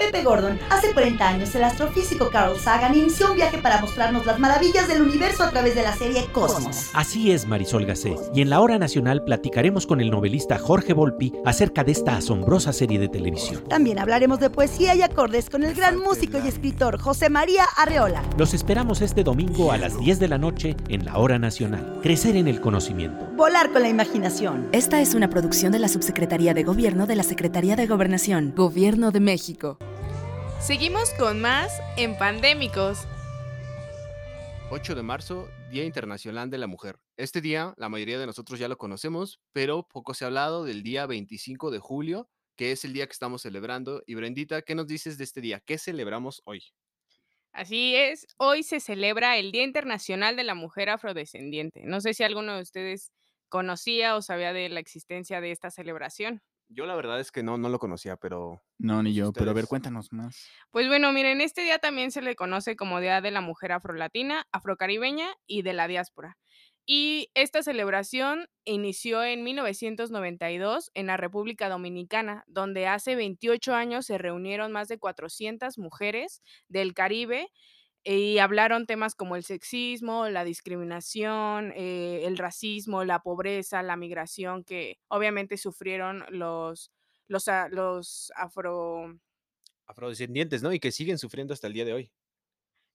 Pepe 0.00 0.22
Gordon, 0.22 0.58
hace 0.70 0.94
40 0.94 1.28
años 1.28 1.54
el 1.54 1.62
astrofísico 1.62 2.30
Carl 2.30 2.58
Sagan 2.58 2.96
inició 2.96 3.30
un 3.30 3.36
viaje 3.36 3.58
para 3.58 3.82
mostrarnos 3.82 4.24
las 4.24 4.38
maravillas 4.38 4.88
del 4.88 5.02
universo 5.02 5.42
a 5.42 5.50
través 5.50 5.74
de 5.74 5.82
la 5.82 5.94
serie 5.94 6.24
Cosmos. 6.32 6.88
Así 6.94 7.30
es, 7.30 7.46
Marisol 7.46 7.84
Gacé. 7.84 8.16
Y 8.34 8.40
en 8.40 8.48
la 8.48 8.60
hora 8.60 8.78
nacional 8.78 9.22
platicaremos 9.22 9.86
con 9.86 10.00
el 10.00 10.10
novelista 10.10 10.58
Jorge 10.58 10.94
Volpi 10.94 11.34
acerca 11.44 11.84
de 11.84 11.92
esta 11.92 12.16
asombrosa 12.16 12.72
serie 12.72 12.98
de 12.98 13.08
televisión. 13.08 13.62
También 13.68 13.98
hablaremos 13.98 14.40
de 14.40 14.48
poesía 14.48 14.94
y 14.94 15.02
acordes 15.02 15.50
con 15.50 15.64
el 15.64 15.74
gran 15.74 15.98
músico 15.98 16.38
y 16.42 16.48
escritor 16.48 16.98
José 16.98 17.28
María 17.28 17.64
Arreola. 17.76 18.22
Los 18.38 18.54
esperamos 18.54 19.02
este 19.02 19.22
domingo 19.22 19.70
a 19.70 19.76
las 19.76 20.00
10 20.00 20.18
de 20.18 20.28
la 20.28 20.38
noche 20.38 20.76
en 20.88 21.04
la 21.04 21.18
hora 21.18 21.38
nacional. 21.38 21.98
Crecer 22.02 22.36
en 22.36 22.48
el 22.48 22.62
conocimiento. 22.62 23.26
Volar 23.36 23.70
con 23.70 23.82
la 23.82 23.90
imaginación. 23.90 24.70
Esta 24.72 25.02
es 25.02 25.14
una 25.14 25.28
producción 25.28 25.72
de 25.72 25.78
la 25.78 25.88
Subsecretaría 25.88 26.54
de 26.54 26.62
Gobierno 26.62 27.06
de 27.06 27.16
la 27.16 27.22
Secretaría 27.22 27.76
de 27.76 27.86
Gobernación, 27.86 28.54
Gobierno 28.56 29.10
de 29.10 29.20
México. 29.20 29.76
Seguimos 30.60 31.14
con 31.14 31.40
más 31.40 31.80
en 31.96 32.18
Pandémicos. 32.18 33.08
8 34.70 34.94
de 34.94 35.02
marzo, 35.02 35.48
Día 35.70 35.84
Internacional 35.84 36.50
de 36.50 36.58
la 36.58 36.66
Mujer. 36.66 36.98
Este 37.16 37.40
día, 37.40 37.72
la 37.78 37.88
mayoría 37.88 38.18
de 38.18 38.26
nosotros 38.26 38.58
ya 38.58 38.68
lo 38.68 38.76
conocemos, 38.76 39.40
pero 39.52 39.88
poco 39.88 40.12
se 40.12 40.24
ha 40.24 40.26
hablado 40.26 40.64
del 40.64 40.82
día 40.82 41.06
25 41.06 41.70
de 41.70 41.78
julio, 41.78 42.28
que 42.56 42.72
es 42.72 42.84
el 42.84 42.92
día 42.92 43.06
que 43.06 43.12
estamos 43.12 43.40
celebrando. 43.40 44.02
Y 44.06 44.16
Brendita, 44.16 44.60
¿qué 44.60 44.74
nos 44.74 44.86
dices 44.86 45.16
de 45.16 45.24
este 45.24 45.40
día? 45.40 45.60
¿Qué 45.60 45.78
celebramos 45.78 46.42
hoy? 46.44 46.62
Así 47.52 47.96
es, 47.96 48.26
hoy 48.36 48.62
se 48.62 48.80
celebra 48.80 49.38
el 49.38 49.52
Día 49.52 49.64
Internacional 49.64 50.36
de 50.36 50.44
la 50.44 50.54
Mujer 50.54 50.90
Afrodescendiente. 50.90 51.84
No 51.84 52.02
sé 52.02 52.12
si 52.12 52.22
alguno 52.22 52.54
de 52.54 52.62
ustedes 52.62 53.12
conocía 53.48 54.14
o 54.14 54.20
sabía 54.20 54.52
de 54.52 54.68
la 54.68 54.80
existencia 54.80 55.40
de 55.40 55.52
esta 55.52 55.70
celebración. 55.70 56.42
Yo 56.72 56.86
la 56.86 56.94
verdad 56.94 57.18
es 57.18 57.32
que 57.32 57.42
no, 57.42 57.58
no 57.58 57.68
lo 57.68 57.80
conocía, 57.80 58.16
pero... 58.16 58.62
No, 58.78 59.02
ni 59.02 59.12
yo, 59.12 59.32
pero 59.32 59.50
a 59.50 59.54
ver, 59.54 59.66
cuéntanos 59.66 60.12
más. 60.12 60.48
Pues 60.70 60.86
bueno, 60.86 61.12
miren, 61.12 61.40
este 61.40 61.62
día 61.62 61.80
también 61.80 62.12
se 62.12 62.22
le 62.22 62.36
conoce 62.36 62.76
como 62.76 63.00
Día 63.00 63.20
de 63.20 63.32
la 63.32 63.40
Mujer 63.40 63.72
Afrolatina, 63.72 64.46
Afrocaribeña 64.52 65.26
y 65.48 65.62
de 65.62 65.72
la 65.72 65.88
Diáspora. 65.88 66.38
Y 66.86 67.30
esta 67.34 67.64
celebración 67.64 68.48
inició 68.64 69.24
en 69.24 69.42
1992 69.42 70.92
en 70.94 71.06
la 71.06 71.16
República 71.16 71.68
Dominicana, 71.68 72.44
donde 72.46 72.86
hace 72.86 73.16
28 73.16 73.74
años 73.74 74.06
se 74.06 74.18
reunieron 74.18 74.70
más 74.70 74.86
de 74.86 74.98
400 74.98 75.76
mujeres 75.76 76.40
del 76.68 76.94
Caribe 76.94 77.48
y 78.04 78.38
hablaron 78.38 78.86
temas 78.86 79.14
como 79.14 79.36
el 79.36 79.44
sexismo, 79.44 80.28
la 80.28 80.44
discriminación, 80.44 81.72
eh, 81.76 82.22
el 82.26 82.38
racismo, 82.38 83.04
la 83.04 83.20
pobreza, 83.22 83.82
la 83.82 83.96
migración 83.96 84.64
que 84.64 84.98
obviamente 85.08 85.56
sufrieron 85.58 86.24
los, 86.30 86.92
los, 87.28 87.48
a- 87.48 87.68
los 87.68 88.32
afro... 88.36 89.20
Afrodescendientes, 89.86 90.62
¿no? 90.62 90.72
Y 90.72 90.80
que 90.80 90.90
siguen 90.90 91.18
sufriendo 91.18 91.52
hasta 91.52 91.66
el 91.66 91.74
día 91.74 91.84
de 91.84 91.92
hoy. 91.92 92.12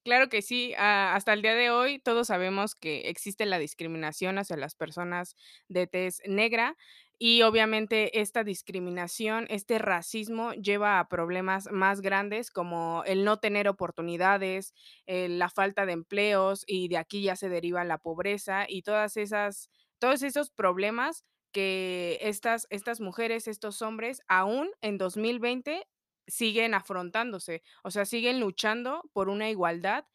Claro 0.03 0.29
que 0.29 0.43
sí, 0.43 0.73
a- 0.77 1.15
hasta 1.15 1.33
el 1.33 1.41
día 1.41 1.55
de 1.55 1.71
hoy 1.71 1.97
todos 1.99 2.27
sabemos 2.27 2.75
que 2.75 3.09
existe 3.09 3.45
la 3.47 3.57
discriminación 3.57 4.37
hacia 4.37 4.55
las 4.55 4.75
personas 4.75 5.35
de 5.67 5.87
tez 5.87 6.21
negra 6.27 6.77
y 7.17 7.41
obviamente 7.43 8.19
esta 8.19 8.43
discriminación, 8.43 9.45
este 9.49 9.79
racismo 9.79 10.53
lleva 10.53 10.99
a 10.99 11.07
problemas 11.07 11.69
más 11.71 12.01
grandes 12.01 12.51
como 12.51 13.03
el 13.05 13.23
no 13.23 13.37
tener 13.37 13.67
oportunidades, 13.67 14.73
eh, 15.05 15.29
la 15.29 15.49
falta 15.49 15.85
de 15.85 15.93
empleos 15.93 16.63
y 16.67 16.87
de 16.89 16.97
aquí 16.97 17.23
ya 17.23 17.35
se 17.35 17.49
deriva 17.49 17.83
la 17.85 17.97
pobreza 17.99 18.65
y 18.67 18.81
todas 18.81 19.17
esas, 19.17 19.69
todos 19.99 20.23
esos 20.23 20.49
problemas 20.51 21.23
que 21.51 22.17
estas, 22.21 22.67
estas 22.69 22.99
mujeres, 22.99 23.47
estos 23.47 23.81
hombres, 23.81 24.21
aún 24.27 24.69
en 24.81 24.97
2020 24.97 25.87
siguen 26.27 26.73
afrontándose, 26.73 27.61
o 27.83 27.91
sea, 27.91 28.05
siguen 28.05 28.39
luchando 28.39 29.03
por 29.13 29.29
una 29.29 29.49
igualdad 29.49 30.05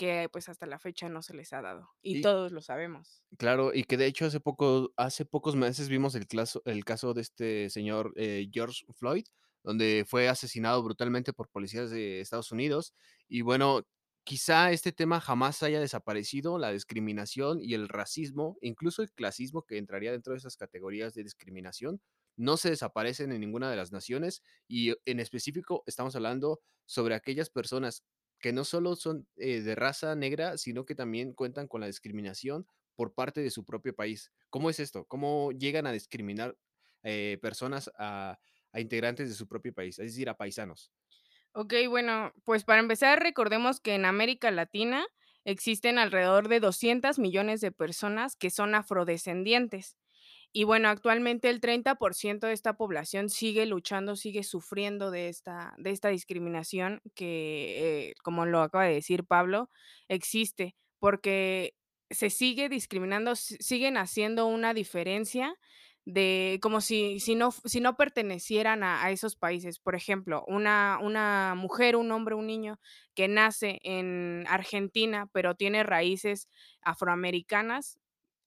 que 0.00 0.28
pues 0.32 0.48
hasta 0.48 0.66
la 0.66 0.78
fecha 0.78 1.08
no 1.08 1.22
se 1.22 1.34
les 1.34 1.52
ha 1.52 1.62
dado 1.62 1.90
y 2.02 2.16
Y- 2.18 2.22
todos 2.22 2.52
lo 2.52 2.62
sabemos. 2.62 3.22
Claro, 3.38 3.72
y 3.72 3.84
que 3.84 3.96
de 3.96 4.06
hecho 4.06 4.26
hace 4.26 4.40
poco, 4.40 4.92
hace 4.96 5.24
pocos 5.24 5.54
meses 5.56 5.88
vimos 5.88 6.14
el, 6.16 6.26
claso- 6.26 6.62
el 6.64 6.84
caso 6.84 7.14
de 7.14 7.22
este 7.22 7.70
señor 7.70 8.12
eh, 8.16 8.48
George 8.52 8.84
Floyd, 8.94 9.24
donde 9.62 10.04
fue 10.08 10.28
asesinado 10.28 10.82
brutalmente 10.82 11.32
por 11.32 11.48
policías 11.48 11.90
de 11.90 12.20
Estados 12.20 12.50
Unidos. 12.50 12.92
Y 13.28 13.42
bueno, 13.42 13.82
quizá 14.24 14.72
este 14.72 14.90
tema 14.92 15.20
jamás 15.20 15.62
haya 15.62 15.78
desaparecido, 15.80 16.58
la 16.58 16.72
discriminación 16.72 17.60
y 17.62 17.74
el 17.74 17.88
racismo, 17.88 18.58
incluso 18.62 19.02
el 19.02 19.12
clasismo 19.12 19.62
que 19.62 19.78
entraría 19.78 20.10
dentro 20.12 20.32
de 20.32 20.38
esas 20.38 20.56
categorías 20.56 21.14
de 21.14 21.22
discriminación, 21.22 22.00
no 22.36 22.56
se 22.56 22.70
desaparecen 22.70 23.30
en 23.32 23.40
ninguna 23.40 23.70
de 23.70 23.76
las 23.76 23.92
naciones. 23.92 24.42
Y 24.66 24.94
en 25.04 25.20
específico 25.20 25.84
estamos 25.86 26.16
hablando 26.16 26.60
sobre 26.86 27.14
aquellas 27.14 27.48
personas 27.50 28.02
que 28.40 28.52
no 28.52 28.64
solo 28.64 28.96
son 28.96 29.28
eh, 29.36 29.60
de 29.62 29.74
raza 29.74 30.14
negra, 30.14 30.58
sino 30.58 30.84
que 30.86 30.94
también 30.94 31.32
cuentan 31.34 31.68
con 31.68 31.80
la 31.80 31.86
discriminación 31.86 32.66
por 32.96 33.14
parte 33.14 33.40
de 33.42 33.50
su 33.50 33.64
propio 33.64 33.94
país. 33.94 34.32
¿Cómo 34.50 34.70
es 34.70 34.80
esto? 34.80 35.04
¿Cómo 35.06 35.52
llegan 35.52 35.86
a 35.86 35.92
discriminar 35.92 36.56
eh, 37.02 37.38
personas 37.42 37.90
a, 37.98 38.38
a 38.72 38.80
integrantes 38.80 39.28
de 39.28 39.34
su 39.34 39.48
propio 39.48 39.72
país, 39.74 39.98
es 39.98 40.06
decir, 40.12 40.28
a 40.28 40.36
paisanos? 40.36 40.92
Ok, 41.52 41.74
bueno, 41.88 42.32
pues 42.44 42.64
para 42.64 42.80
empezar, 42.80 43.20
recordemos 43.22 43.80
que 43.80 43.94
en 43.94 44.04
América 44.04 44.50
Latina 44.50 45.04
existen 45.44 45.98
alrededor 45.98 46.48
de 46.48 46.60
200 46.60 47.18
millones 47.18 47.60
de 47.60 47.72
personas 47.72 48.36
que 48.36 48.50
son 48.50 48.74
afrodescendientes. 48.74 49.96
Y 50.52 50.64
bueno, 50.64 50.88
actualmente 50.88 51.48
el 51.48 51.60
30% 51.60 52.46
de 52.48 52.52
esta 52.54 52.74
población 52.76 53.28
sigue 53.28 53.66
luchando, 53.66 54.16
sigue 54.16 54.42
sufriendo 54.42 55.10
de 55.12 55.28
esta, 55.28 55.74
de 55.78 55.90
esta 55.90 56.08
discriminación 56.08 57.00
que, 57.14 58.08
eh, 58.10 58.14
como 58.24 58.46
lo 58.46 58.60
acaba 58.62 58.84
de 58.84 58.94
decir 58.94 59.24
Pablo, 59.24 59.70
existe, 60.08 60.74
porque 60.98 61.74
se 62.10 62.30
sigue 62.30 62.68
discriminando, 62.68 63.36
si- 63.36 63.56
siguen 63.60 63.96
haciendo 63.96 64.46
una 64.46 64.74
diferencia 64.74 65.54
de 66.04 66.58
como 66.62 66.80
si, 66.80 67.20
si, 67.20 67.34
no, 67.34 67.52
si 67.52 67.80
no 67.80 67.96
pertenecieran 67.96 68.82
a, 68.82 69.04
a 69.04 69.10
esos 69.10 69.36
países. 69.36 69.78
Por 69.78 69.94
ejemplo, 69.94 70.44
una, 70.48 70.98
una 71.00 71.54
mujer, 71.56 71.96
un 71.96 72.10
hombre, 72.10 72.34
un 72.34 72.46
niño 72.46 72.80
que 73.14 73.28
nace 73.28 73.78
en 73.84 74.44
Argentina, 74.48 75.28
pero 75.32 75.54
tiene 75.54 75.82
raíces 75.84 76.48
afroamericanas, 76.80 77.98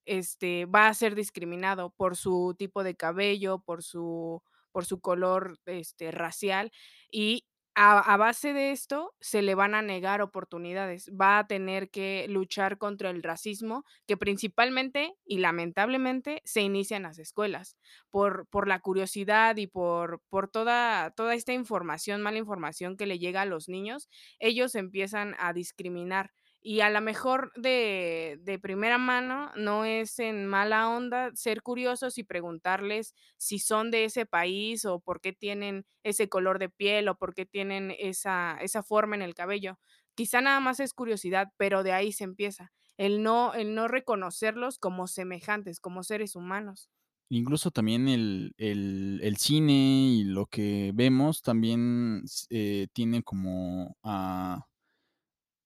este, 0.04 0.66
va 0.66 0.88
a 0.88 0.94
ser 0.94 1.14
discriminado 1.14 1.90
por 1.90 2.16
su 2.16 2.54
tipo 2.58 2.84
de 2.84 2.96
cabello, 2.96 3.58
por 3.60 3.82
su, 3.82 4.42
por 4.72 4.84
su 4.84 5.00
color 5.00 5.58
este, 5.66 6.10
racial 6.10 6.72
y 7.10 7.44
a, 7.76 8.16
base 8.16 8.52
de 8.52 8.70
esto 8.70 9.14
se 9.20 9.42
le 9.42 9.54
van 9.54 9.74
a 9.74 9.82
negar 9.82 10.22
oportunidades, 10.22 11.10
va 11.20 11.38
a 11.38 11.46
tener 11.46 11.90
que 11.90 12.26
luchar 12.28 12.78
contra 12.78 13.10
el 13.10 13.22
racismo 13.22 13.84
que 14.06 14.16
principalmente 14.16 15.14
y 15.24 15.38
lamentablemente 15.38 16.40
se 16.44 16.60
inicia 16.60 16.96
en 16.96 17.02
las 17.02 17.18
escuelas 17.18 17.76
por, 18.10 18.46
por 18.46 18.68
la 18.68 18.78
curiosidad 18.78 19.56
y 19.56 19.66
por, 19.66 20.20
por 20.28 20.48
toda, 20.48 21.10
toda 21.16 21.34
esta 21.34 21.52
información, 21.52 22.22
mala 22.22 22.38
información 22.38 22.96
que 22.96 23.06
le 23.06 23.18
llega 23.18 23.42
a 23.42 23.46
los 23.46 23.68
niños, 23.68 24.08
ellos 24.38 24.76
empiezan 24.76 25.34
a 25.38 25.52
discriminar 25.52 26.30
y 26.66 26.80
a 26.80 26.88
lo 26.90 27.00
mejor 27.02 27.52
de, 27.56 28.38
de 28.42 28.58
primera 28.58 28.96
mano 28.98 29.52
no 29.54 29.84
es 29.84 30.18
en 30.18 30.46
mala 30.46 30.88
onda 30.88 31.30
ser 31.34 31.62
curiosos 31.62 32.16
y 32.18 32.24
preguntarles 32.24 33.14
si 33.36 33.58
son 33.58 33.90
de 33.90 34.04
ese 34.06 34.24
país 34.26 34.84
o 34.86 35.00
por 35.00 35.20
qué 35.20 35.34
tienen 35.34 35.86
ese 36.02 36.28
color 36.30 36.58
de 36.58 36.70
piel 36.70 37.08
o 37.08 37.16
por 37.18 37.34
qué 37.34 37.44
tienen 37.46 37.94
esa, 37.98 38.56
esa 38.62 38.82
forma 38.82 39.14
en 39.14 39.22
el 39.22 39.34
cabello. 39.34 39.78
Quizá 40.14 40.40
nada 40.40 40.60
más 40.60 40.80
es 40.80 40.94
curiosidad, 40.94 41.48
pero 41.58 41.82
de 41.82 41.92
ahí 41.92 42.12
se 42.12 42.24
empieza. 42.24 42.72
El 42.96 43.22
no, 43.22 43.52
el 43.54 43.74
no 43.74 43.86
reconocerlos 43.88 44.78
como 44.78 45.06
semejantes, 45.06 45.80
como 45.80 46.02
seres 46.02 46.34
humanos. 46.36 46.88
Incluso 47.30 47.70
también 47.70 48.06
el, 48.08 48.52
el- 48.58 49.36
cine 49.38 49.72
y 50.12 50.24
lo 50.24 50.46
que 50.46 50.92
vemos 50.94 51.42
también 51.42 52.22
eh, 52.50 52.86
tiene 52.92 53.22
como 53.22 53.96
a, 54.02 54.66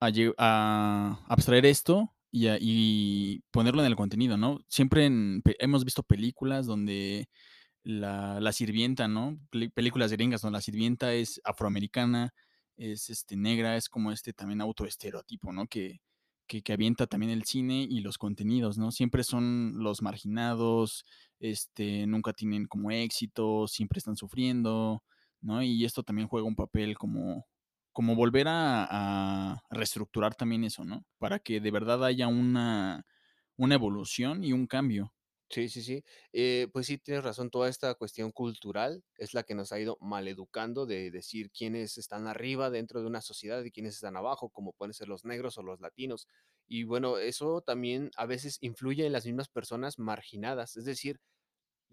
a 0.00 0.10
a 0.38 1.24
abstraer 1.28 1.66
esto 1.66 2.14
y, 2.30 2.46
a- 2.48 2.58
y 2.60 3.42
ponerlo 3.50 3.80
en 3.82 3.86
el 3.88 3.96
contenido, 3.96 4.36
¿no? 4.36 4.60
Siempre 4.68 5.06
en 5.06 5.42
hemos 5.60 5.84
visto 5.84 6.02
películas 6.02 6.66
donde 6.66 7.28
la, 7.84 8.40
sirvienta, 8.52 9.08
¿no? 9.08 9.38
Películas 9.74 10.12
gringas, 10.12 10.44
¿no? 10.44 10.50
La 10.50 10.60
sirvienta 10.60 11.14
es 11.14 11.40
afroamericana, 11.44 12.34
es 12.76 13.10
este, 13.10 13.36
negra, 13.36 13.76
es 13.76 13.88
como 13.88 14.12
este 14.12 14.32
también 14.32 14.60
autoestereotipo, 14.60 15.52
¿no? 15.52 15.66
Que, 15.68 16.00
que, 16.46 16.62
que 16.62 16.72
avienta 16.72 17.06
también 17.06 17.30
el 17.32 17.44
cine 17.44 17.86
y 17.88 18.00
los 18.00 18.18
contenidos, 18.18 18.78
¿no? 18.78 18.90
Siempre 18.92 19.24
son 19.24 19.74
los 19.78 20.02
marginados, 20.02 21.04
este, 21.40 22.06
nunca 22.06 22.32
tienen 22.32 22.66
como 22.66 22.90
éxito, 22.90 23.66
siempre 23.68 23.98
están 23.98 24.16
sufriendo, 24.16 25.02
¿no? 25.40 25.62
Y 25.62 25.84
esto 25.84 26.02
también 26.02 26.28
juega 26.28 26.46
un 26.48 26.56
papel 26.56 26.96
como, 26.98 27.46
como 27.98 28.14
volver 28.14 28.46
a, 28.48 29.60
reestructurar 29.70 30.36
también 30.36 30.62
eso, 30.62 30.84
¿no? 30.84 31.04
Para 31.18 31.40
que 31.40 31.58
de 31.58 31.72
verdad 31.72 32.04
haya 32.04 32.28
una, 32.28 33.04
una 33.56 33.74
evolución 33.74 34.44
y 34.44 34.52
un 34.52 34.68
cambio. 34.68 35.12
Sí, 35.50 35.68
sí, 35.68 35.82
sí. 35.82 36.04
Eh, 36.32 36.68
pues 36.72 36.86
sí, 36.86 36.98
tienes 36.98 37.24
razón. 37.24 37.50
Toda 37.50 37.68
esta 37.68 37.92
cuestión 37.96 38.30
cultural 38.30 39.02
es 39.16 39.34
la 39.34 39.42
que 39.42 39.56
nos 39.56 39.72
ha 39.72 39.80
ido 39.80 39.98
maleducando 40.00 40.86
de 40.86 41.10
decir 41.10 41.50
quiénes 41.50 41.98
están 41.98 42.28
arriba 42.28 42.70
dentro 42.70 43.00
de 43.00 43.08
una 43.08 43.20
sociedad 43.20 43.64
y 43.64 43.72
quiénes 43.72 43.96
están 43.96 44.16
abajo, 44.16 44.48
como 44.50 44.74
pueden 44.74 44.94
ser 44.94 45.08
los 45.08 45.24
negros 45.24 45.58
o 45.58 45.64
los 45.64 45.80
latinos. 45.80 46.28
Y 46.68 46.84
bueno, 46.84 47.18
eso 47.18 47.62
también 47.62 48.12
a 48.16 48.26
veces 48.26 48.58
influye 48.60 49.06
en 49.06 49.12
las 49.12 49.26
mismas 49.26 49.48
personas 49.48 49.98
marginadas. 49.98 50.76
Es 50.76 50.84
decir, 50.84 51.18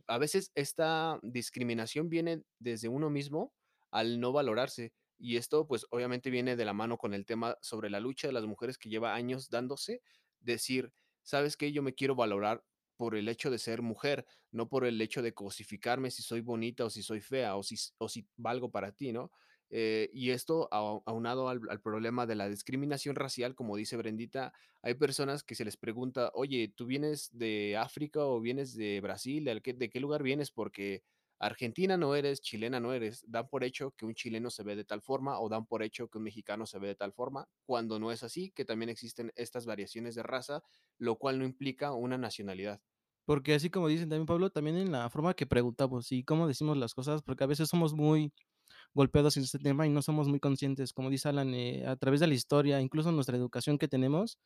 a 0.06 0.20
veces 0.20 0.52
esta 0.54 1.20
discriminación 1.24 2.10
viene 2.10 2.44
desde 2.60 2.90
uno 2.90 3.10
mismo 3.10 3.56
al 3.90 4.20
no 4.20 4.32
valorarse. 4.32 4.94
Y 5.18 5.38
esto, 5.38 5.68
pues, 5.68 5.86
obviamente 5.92 6.30
viene 6.30 6.56
de 6.56 6.66
la 6.66 6.74
mano 6.74 6.98
con 6.98 7.14
el 7.14 7.26
tema 7.26 7.58
sobre 7.62 7.90
la 7.90 8.00
lucha 8.00 8.28
de 8.28 8.34
las 8.34 8.46
mujeres 8.46 8.78
que 8.78 8.90
lleva 8.90 9.16
años 9.16 9.50
dándose. 9.50 10.02
Decir, 10.40 10.92
¿sabes 11.24 11.58
qué? 11.58 11.72
Yo 11.72 11.82
me 11.84 11.94
quiero 11.94 12.16
valorar 12.16 12.64
por 12.98 13.16
el 13.16 13.28
hecho 13.28 13.50
de 13.52 13.60
ser 13.60 13.82
mujer, 13.82 14.26
no 14.52 14.70
por 14.70 14.86
el 14.86 15.02
hecho 15.02 15.22
de 15.22 15.34
cosificarme 15.34 16.12
si 16.12 16.22
soy 16.24 16.42
bonita 16.42 16.86
o 16.86 16.90
si 16.90 17.04
soy 17.04 17.20
fea 17.22 17.56
o 17.58 17.64
si, 17.64 17.76
o 17.98 18.08
si 18.10 18.28
valgo 18.38 18.72
para 18.72 18.92
ti, 18.94 19.12
¿no? 19.12 19.32
Eh, 19.70 20.10
y 20.14 20.30
esto 20.30 20.70
au- 20.72 21.02
aunado 21.06 21.50
al, 21.50 21.60
al 21.70 21.82
problema 21.82 22.26
de 22.28 22.36
la 22.36 22.48
discriminación 22.48 23.16
racial, 23.16 23.56
como 23.56 23.76
dice 23.76 23.98
Brendita, 23.98 24.54
hay 24.82 24.94
personas 24.94 25.44
que 25.44 25.56
se 25.56 25.66
les 25.66 25.76
pregunta, 25.78 26.32
oye, 26.36 26.72
¿tú 26.76 26.86
vienes 26.86 27.30
de 27.38 27.76
África 27.78 28.24
o 28.26 28.40
vienes 28.40 28.76
de 28.76 29.02
Brasil? 29.02 29.44
¿De 29.46 29.62
qué, 29.62 29.74
de 29.74 29.90
qué 29.90 30.00
lugar 30.00 30.22
vienes? 30.24 30.52
Porque 30.52 31.04
argentina 31.40 31.98
no 31.98 32.16
eres, 32.16 32.42
chilena 32.42 32.80
no 32.80 32.94
eres. 32.94 33.24
Dan 33.28 33.48
por 33.50 33.64
hecho 33.64 33.92
que 33.92 34.06
un 34.06 34.14
chileno 34.14 34.50
se 34.50 34.64
ve 34.64 34.76
de 34.76 34.86
tal 34.86 35.02
forma 35.02 35.40
o 35.40 35.50
dan 35.50 35.66
por 35.66 35.84
hecho 35.84 36.08
que 36.08 36.18
un 36.18 36.24
mexicano 36.24 36.66
se 36.66 36.80
ve 36.80 36.88
de 36.90 36.96
tal 36.96 37.14
forma, 37.14 37.48
cuando 37.66 38.00
no 38.00 38.12
es 38.12 38.24
así, 38.24 38.52
que 38.52 38.66
también 38.66 38.90
existen 38.90 39.32
estas 39.36 39.66
variaciones 39.66 40.16
de 40.16 40.24
raza, 40.24 40.64
lo 40.98 41.18
cual 41.18 41.40
no 41.40 41.46
implica 41.46 41.94
una 41.94 42.18
nacionalidad. 42.18 42.82
Porque 43.26 43.56
así 43.56 43.70
como 43.70 43.88
dicen 43.88 44.10
también, 44.10 44.28
Pablo, 44.28 44.52
también 44.52 44.78
en 44.78 44.92
la 44.92 45.10
forma 45.10 45.34
que 45.34 45.48
preguntamos 45.48 46.12
y 46.12 46.24
cómo 46.24 46.48
decimos 46.48 46.78
las 46.78 46.94
cosas, 46.94 47.24
porque 47.24 47.44
a 47.44 47.48
veces 47.48 47.70
somos 47.70 47.94
muy 47.94 48.32
golpeados 48.94 49.36
en 49.38 49.44
este 49.44 49.60
tema 49.60 49.86
y 49.86 49.90
no 49.90 50.02
somos 50.02 50.28
muy 50.28 50.40
conscientes, 50.40 50.94
como 50.94 51.10
dice 51.10 51.30
Alan, 51.30 51.54
eh, 51.54 51.86
a 51.88 51.96
través 51.96 52.20
de 52.20 52.28
la 52.28 52.34
historia, 52.34 52.80
incluso 52.82 53.12
nuestra 53.12 53.36
educación 53.36 53.78
que 53.78 53.88
tenemos, 53.88 54.38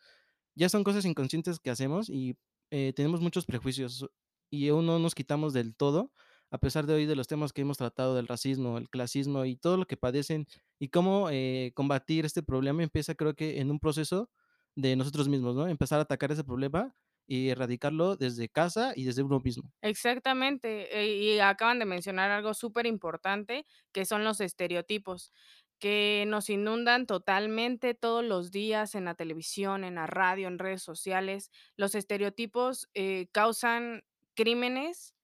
ya 0.55 0.69
son 0.69 0.83
cosas 0.83 1.05
inconscientes 1.05 1.59
que 1.59 1.69
hacemos 1.69 2.09
y 2.09 2.37
eh, 2.71 2.93
tenemos 2.95 3.21
muchos 3.21 3.45
prejuicios 3.45 4.07
y 4.49 4.69
aún 4.69 4.85
no 4.85 4.97
nos 4.97 5.13
quitamos 5.13 5.53
del 5.53 5.75
todo, 5.75 6.11
a 6.51 6.57
pesar 6.57 6.85
de 6.85 6.93
hoy 6.93 7.05
de 7.05 7.15
los 7.15 7.27
temas 7.27 7.53
que 7.53 7.61
hemos 7.61 7.77
tratado 7.77 8.15
del 8.15 8.27
racismo, 8.27 8.77
el 8.77 8.89
clasismo 8.89 9.45
y 9.45 9.55
todo 9.55 9.77
lo 9.77 9.85
que 9.85 9.97
padecen 9.97 10.47
y 10.79 10.89
cómo 10.89 11.29
eh, 11.31 11.71
combatir 11.75 12.25
este 12.25 12.43
problema 12.43 12.83
empieza 12.83 13.15
creo 13.15 13.35
que 13.35 13.59
en 13.59 13.71
un 13.71 13.79
proceso 13.79 14.29
de 14.75 14.95
nosotros 14.95 15.27
mismos, 15.27 15.55
¿no? 15.55 15.67
Empezar 15.67 15.99
a 15.99 16.03
atacar 16.03 16.31
ese 16.31 16.43
problema 16.43 16.95
y 17.27 17.49
erradicarlo 17.49 18.15
desde 18.15 18.49
casa 18.49 18.93
y 18.95 19.03
desde 19.03 19.23
uno 19.23 19.39
mismo. 19.39 19.71
Exactamente, 19.81 20.99
eh, 20.99 21.15
y 21.15 21.39
acaban 21.39 21.79
de 21.79 21.85
mencionar 21.85 22.31
algo 22.31 22.53
súper 22.53 22.85
importante, 22.85 23.65
que 23.91 24.05
son 24.05 24.23
los 24.23 24.41
estereotipos, 24.41 25.31
que 25.79 26.25
nos 26.27 26.49
inundan 26.49 27.05
totalmente 27.05 27.93
todos 27.93 28.23
los 28.23 28.51
días 28.51 28.95
en 28.95 29.05
la 29.05 29.15
televisión, 29.15 29.83
en 29.83 29.95
la 29.95 30.07
radio, 30.07 30.47
en 30.47 30.59
redes 30.59 30.83
sociales. 30.83 31.51
Los 31.77 31.95
estereotipos 31.95 32.89
eh, 32.93 33.27
causan 33.31 34.03
crímenes 34.33 35.15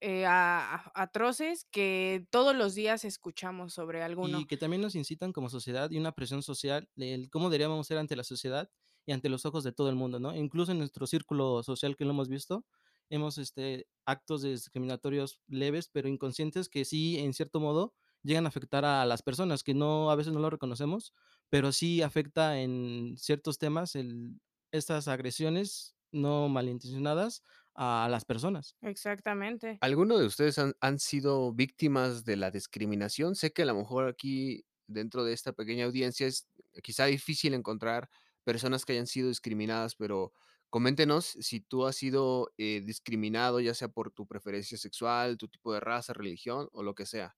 eh, 0.00 0.26
a- 0.26 0.90
atroces 0.94 1.66
que 1.70 2.26
todos 2.30 2.54
los 2.56 2.74
días 2.74 3.04
escuchamos 3.04 3.74
sobre 3.74 4.02
alguno. 4.02 4.40
Y 4.40 4.46
que 4.46 4.56
también 4.56 4.82
nos 4.82 4.94
incitan 4.96 5.32
como 5.32 5.48
sociedad 5.48 5.90
y 5.90 5.98
una 5.98 6.12
presión 6.12 6.42
social 6.42 6.88
del 6.94 7.30
cómo 7.30 7.48
deberíamos 7.48 7.86
ser 7.86 7.98
ante 7.98 8.16
la 8.16 8.24
sociedad 8.24 8.70
y 9.06 9.12
ante 9.12 9.28
los 9.30 9.46
ojos 9.46 9.64
de 9.64 9.72
todo 9.72 9.88
el 9.88 9.96
mundo, 9.96 10.20
¿no? 10.20 10.36
Incluso 10.36 10.72
en 10.72 10.78
nuestro 10.78 11.06
círculo 11.06 11.62
social 11.62 11.96
que 11.96 12.04
lo 12.04 12.10
hemos 12.10 12.28
visto, 12.28 12.66
hemos 13.08 13.38
este, 13.38 13.88
actos 14.04 14.42
discriminatorios 14.42 15.40
leves, 15.48 15.88
pero 15.88 16.08
inconscientes, 16.08 16.68
que 16.68 16.84
sí, 16.84 17.18
en 17.18 17.32
cierto 17.32 17.60
modo, 17.60 17.94
llegan 18.22 18.44
a 18.44 18.48
afectar 18.48 18.84
a 18.84 19.06
las 19.06 19.22
personas, 19.22 19.62
que 19.64 19.72
no 19.74 20.10
a 20.10 20.16
veces 20.16 20.32
no 20.34 20.40
lo 20.40 20.50
reconocemos, 20.50 21.14
pero 21.48 21.72
sí 21.72 22.02
afecta 22.02 22.60
en 22.60 23.14
ciertos 23.16 23.58
temas 23.58 23.96
el, 23.96 24.38
estas 24.70 25.08
agresiones 25.08 25.96
no 26.12 26.48
malintencionadas 26.48 27.42
a 27.74 28.08
las 28.10 28.24
personas. 28.24 28.76
Exactamente. 28.82 29.78
¿Alguno 29.80 30.18
de 30.18 30.26
ustedes 30.26 30.58
han, 30.58 30.74
han 30.80 30.98
sido 30.98 31.52
víctimas 31.52 32.24
de 32.24 32.36
la 32.36 32.50
discriminación? 32.50 33.34
Sé 33.34 33.52
que 33.52 33.62
a 33.62 33.66
lo 33.66 33.74
mejor 33.74 34.08
aquí, 34.08 34.64
dentro 34.86 35.24
de 35.24 35.32
esta 35.32 35.52
pequeña 35.52 35.86
audiencia, 35.86 36.26
es 36.26 36.48
quizá 36.82 37.06
difícil 37.06 37.54
encontrar 37.54 38.08
personas 38.44 38.84
que 38.84 38.92
hayan 38.92 39.06
sido 39.06 39.28
discriminadas, 39.28 39.94
pero 39.94 40.32
coméntenos 40.70 41.24
si 41.26 41.60
tú 41.60 41.86
has 41.86 41.96
sido 41.96 42.52
eh, 42.58 42.82
discriminado, 42.84 43.60
ya 43.60 43.74
sea 43.74 43.88
por 43.88 44.10
tu 44.10 44.26
preferencia 44.26 44.76
sexual, 44.78 45.38
tu 45.38 45.48
tipo 45.48 45.72
de 45.72 45.80
raza, 45.80 46.12
religión 46.12 46.68
o 46.72 46.82
lo 46.82 46.94
que 46.94 47.06
sea. 47.06 47.36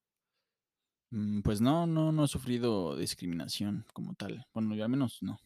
Mm, 1.10 1.42
Pues 1.42 1.60
no, 1.60 1.86
no, 1.86 2.10
no 2.12 2.24
he 2.24 2.28
sufrido 2.28 2.96
discriminación 2.96 3.86
como 3.92 4.14
tal. 4.14 4.46
Bueno, 4.52 4.74
yo 4.74 4.84
al 4.84 4.90
menos 4.90 5.18
no. 5.22 5.38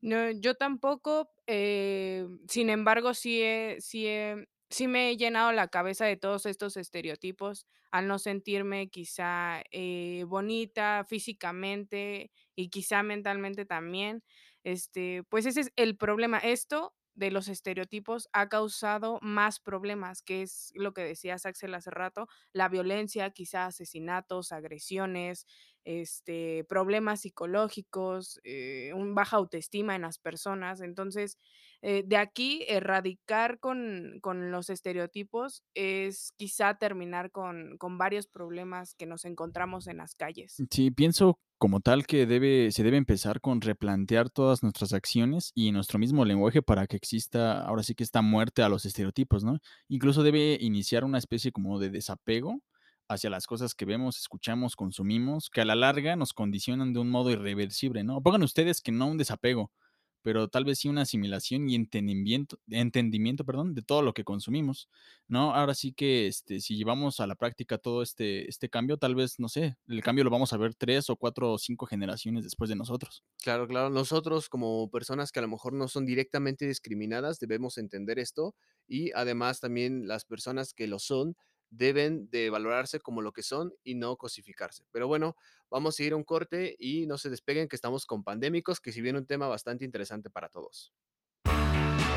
No, 0.00 0.30
yo 0.30 0.54
tampoco, 0.54 1.30
eh, 1.46 2.26
sin 2.48 2.70
embargo, 2.70 3.14
sí 3.14 3.42
he, 3.42 3.76
sí 3.80 4.06
he- 4.06 4.46
sí 4.70 4.86
me 4.86 5.10
he 5.10 5.16
llenado 5.16 5.50
la 5.52 5.68
cabeza 5.68 6.04
de 6.06 6.16
todos 6.16 6.46
estos 6.46 6.76
estereotipos 6.76 7.66
al 7.90 8.06
no 8.06 8.18
sentirme 8.18 8.88
quizá 8.90 9.62
eh, 9.72 10.24
bonita 10.28 11.04
físicamente 11.08 12.30
y 12.54 12.68
quizá 12.70 13.02
mentalmente 13.02 13.64
también. 13.64 14.22
Este, 14.62 15.22
pues 15.30 15.46
ese 15.46 15.60
es 15.62 15.72
el 15.76 15.96
problema. 15.96 16.38
Esto 16.38 16.94
de 17.18 17.30
los 17.30 17.48
estereotipos 17.48 18.28
ha 18.32 18.48
causado 18.48 19.18
más 19.22 19.60
problemas, 19.60 20.22
que 20.22 20.42
es 20.42 20.72
lo 20.74 20.94
que 20.94 21.02
decías 21.02 21.46
Axel 21.46 21.74
hace 21.74 21.90
rato, 21.90 22.28
la 22.52 22.68
violencia, 22.68 23.30
quizá 23.30 23.66
asesinatos, 23.66 24.52
agresiones, 24.52 25.46
este, 25.84 26.64
problemas 26.68 27.22
psicológicos, 27.22 28.40
eh, 28.44 28.92
un 28.94 29.14
baja 29.14 29.36
autoestima 29.36 29.96
en 29.96 30.02
las 30.02 30.18
personas. 30.18 30.80
Entonces, 30.80 31.38
eh, 31.82 32.02
de 32.06 32.16
aquí 32.16 32.64
erradicar 32.68 33.58
con, 33.58 34.18
con 34.20 34.50
los 34.50 34.70
estereotipos 34.70 35.64
es 35.74 36.32
quizá 36.36 36.78
terminar 36.78 37.30
con, 37.30 37.78
con 37.78 37.98
varios 37.98 38.26
problemas 38.26 38.94
que 38.94 39.06
nos 39.06 39.24
encontramos 39.24 39.86
en 39.86 39.96
las 39.96 40.14
calles. 40.14 40.62
Sí, 40.70 40.90
pienso 40.90 41.38
como 41.58 41.80
tal 41.80 42.06
que 42.06 42.26
debe, 42.26 42.70
se 42.72 42.82
debe 42.84 42.96
empezar 42.96 43.40
con 43.40 43.60
replantear 43.60 44.30
todas 44.30 44.62
nuestras 44.62 44.92
acciones 44.92 45.52
y 45.54 45.72
nuestro 45.72 45.98
mismo 45.98 46.24
lenguaje 46.24 46.62
para 46.62 46.86
que 46.86 46.96
exista, 46.96 47.62
ahora 47.62 47.82
sí 47.82 47.94
que 47.94 48.04
esta 48.04 48.22
muerte 48.22 48.62
a 48.62 48.68
los 48.68 48.84
estereotipos, 48.84 49.44
¿no? 49.44 49.58
Incluso 49.88 50.22
debe 50.22 50.56
iniciar 50.60 51.04
una 51.04 51.18
especie 51.18 51.52
como 51.52 51.78
de 51.78 51.90
desapego 51.90 52.60
hacia 53.08 53.30
las 53.30 53.46
cosas 53.46 53.74
que 53.74 53.86
vemos, 53.86 54.18
escuchamos, 54.18 54.76
consumimos, 54.76 55.50
que 55.50 55.60
a 55.60 55.64
la 55.64 55.74
larga 55.74 56.14
nos 56.14 56.32
condicionan 56.32 56.92
de 56.92 57.00
un 57.00 57.10
modo 57.10 57.30
irreversible, 57.30 58.04
¿no? 58.04 58.22
Pongan 58.22 58.42
ustedes 58.42 58.80
que 58.80 58.92
no 58.92 59.06
un 59.06 59.18
desapego, 59.18 59.72
pero 60.22 60.48
tal 60.48 60.64
vez 60.64 60.80
sí 60.80 60.88
una 60.88 61.02
asimilación 61.02 61.68
y 61.68 61.74
entendimiento, 61.74 62.58
entendimiento, 62.68 63.44
perdón, 63.44 63.74
de 63.74 63.82
todo 63.82 64.02
lo 64.02 64.14
que 64.14 64.24
consumimos, 64.24 64.88
¿no? 65.26 65.54
Ahora 65.54 65.74
sí 65.74 65.92
que 65.92 66.26
este, 66.26 66.60
si 66.60 66.76
llevamos 66.76 67.20
a 67.20 67.26
la 67.26 67.34
práctica 67.34 67.78
todo 67.78 68.02
este, 68.02 68.48
este 68.48 68.68
cambio, 68.68 68.96
tal 68.98 69.14
vez, 69.14 69.38
no 69.38 69.48
sé, 69.48 69.76
el 69.86 70.02
cambio 70.02 70.24
lo 70.24 70.30
vamos 70.30 70.52
a 70.52 70.56
ver 70.56 70.74
tres 70.74 71.10
o 71.10 71.16
cuatro 71.16 71.52
o 71.52 71.58
cinco 71.58 71.86
generaciones 71.86 72.44
después 72.44 72.68
de 72.70 72.76
nosotros. 72.76 73.24
Claro, 73.42 73.68
claro. 73.68 73.90
Nosotros 73.90 74.48
como 74.48 74.90
personas 74.90 75.32
que 75.32 75.38
a 75.38 75.42
lo 75.42 75.48
mejor 75.48 75.72
no 75.72 75.88
son 75.88 76.06
directamente 76.06 76.66
discriminadas 76.66 77.38
debemos 77.38 77.78
entender 77.78 78.18
esto 78.18 78.54
y 78.86 79.12
además 79.12 79.60
también 79.60 80.08
las 80.08 80.24
personas 80.24 80.74
que 80.74 80.86
lo 80.86 80.98
son 80.98 81.36
deben 81.70 82.30
de 82.30 82.50
valorarse 82.50 83.00
como 83.00 83.22
lo 83.22 83.32
que 83.32 83.42
son 83.42 83.72
y 83.84 83.94
no 83.94 84.16
cosificarse. 84.16 84.84
Pero 84.90 85.08
bueno, 85.08 85.36
vamos 85.70 85.98
a 85.98 86.02
ir 86.02 86.12
a 86.12 86.16
un 86.16 86.24
corte 86.24 86.76
y 86.78 87.06
no 87.06 87.18
se 87.18 87.30
despeguen 87.30 87.68
que 87.68 87.76
estamos 87.76 88.06
con 88.06 88.24
pandémicos, 88.24 88.80
que 88.80 88.92
si 88.92 89.00
viene 89.00 89.18
un 89.18 89.26
tema 89.26 89.48
bastante 89.48 89.84
interesante 89.84 90.30
para 90.30 90.48
todos. 90.48 90.92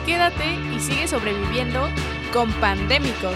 Quédate 0.05 0.45
y 0.75 0.79
sigue 0.79 1.07
sobreviviendo 1.07 1.87
con 2.33 2.51
pandémicos. 2.59 3.35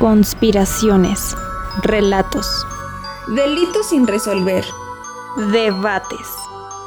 Conspiraciones. 0.00 1.36
Relatos. 1.82 2.66
Delitos 3.36 3.90
sin 3.90 4.06
resolver. 4.06 4.64
Debates. 5.52 6.26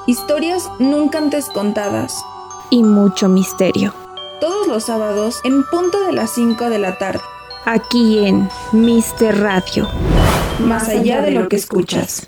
Historias 0.07 0.67
nunca 0.79 1.19
antes 1.19 1.45
contadas. 1.49 2.25
Y 2.71 2.81
mucho 2.81 3.29
misterio. 3.29 3.93
Todos 4.41 4.65
los 4.65 4.85
sábados 4.85 5.41
en 5.43 5.63
punto 5.65 6.03
de 6.07 6.13
las 6.13 6.31
5 6.31 6.71
de 6.71 6.79
la 6.79 6.97
tarde. 6.97 7.21
Aquí 7.65 8.25
en 8.25 8.49
Mister 8.71 9.39
Radio. 9.39 9.87
Más 10.65 10.89
allá 10.89 11.21
de 11.21 11.29
lo 11.29 11.47
que 11.47 11.57
escuchas. 11.57 12.27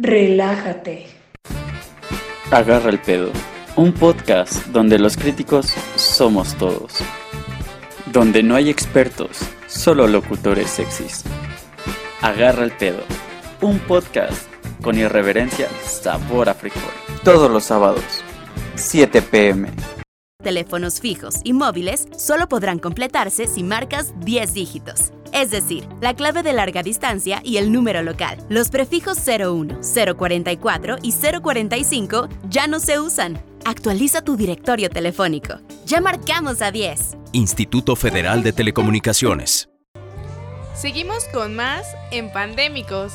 Relájate. 0.00 1.06
Agarra 2.52 2.90
el 2.90 3.00
pedo. 3.00 3.32
Un 3.74 3.92
podcast 3.92 4.66
donde 4.66 4.96
los 4.96 5.16
críticos 5.16 5.74
somos 5.96 6.54
todos. 6.54 6.98
Donde 8.06 8.44
no 8.44 8.54
hay 8.54 8.70
expertos, 8.70 9.40
solo 9.66 10.06
locutores 10.06 10.70
sexys. 10.70 11.24
Agarra 12.22 12.62
el 12.62 12.70
pedo. 12.70 13.02
Un 13.60 13.80
podcast 13.80 14.46
con 14.84 14.96
irreverencia, 14.96 15.68
sabor 15.82 16.48
a 16.48 16.54
frijol. 16.54 16.92
Todos 17.24 17.50
los 17.50 17.64
sábados, 17.64 18.22
7 18.76 19.20
pm. 19.20 19.68
Teléfonos 20.40 21.00
fijos 21.00 21.40
y 21.42 21.52
móviles 21.52 22.06
solo 22.16 22.48
podrán 22.48 22.78
completarse 22.78 23.48
si 23.48 23.64
marcas 23.64 24.14
10 24.20 24.54
dígitos. 24.54 25.10
Es 25.32 25.50
decir, 25.50 25.88
la 26.00 26.14
clave 26.14 26.44
de 26.44 26.52
larga 26.52 26.84
distancia 26.84 27.40
y 27.42 27.56
el 27.56 27.72
número 27.72 28.02
local. 28.02 28.38
Los 28.48 28.68
prefijos 28.68 29.18
01, 29.26 29.80
044 30.16 30.98
y 31.02 31.12
045 31.12 32.28
ya 32.48 32.68
no 32.68 32.78
se 32.78 33.00
usan. 33.00 33.42
Actualiza 33.64 34.22
tu 34.22 34.36
directorio 34.36 34.88
telefónico. 34.88 35.54
Ya 35.86 36.00
marcamos 36.00 36.62
a 36.62 36.70
10. 36.70 37.16
Instituto 37.32 37.96
Federal 37.96 38.44
de 38.44 38.52
Telecomunicaciones. 38.52 39.68
Seguimos 40.76 41.24
con 41.32 41.56
más 41.56 41.84
en 42.12 42.30
Pandémicos. 42.32 43.14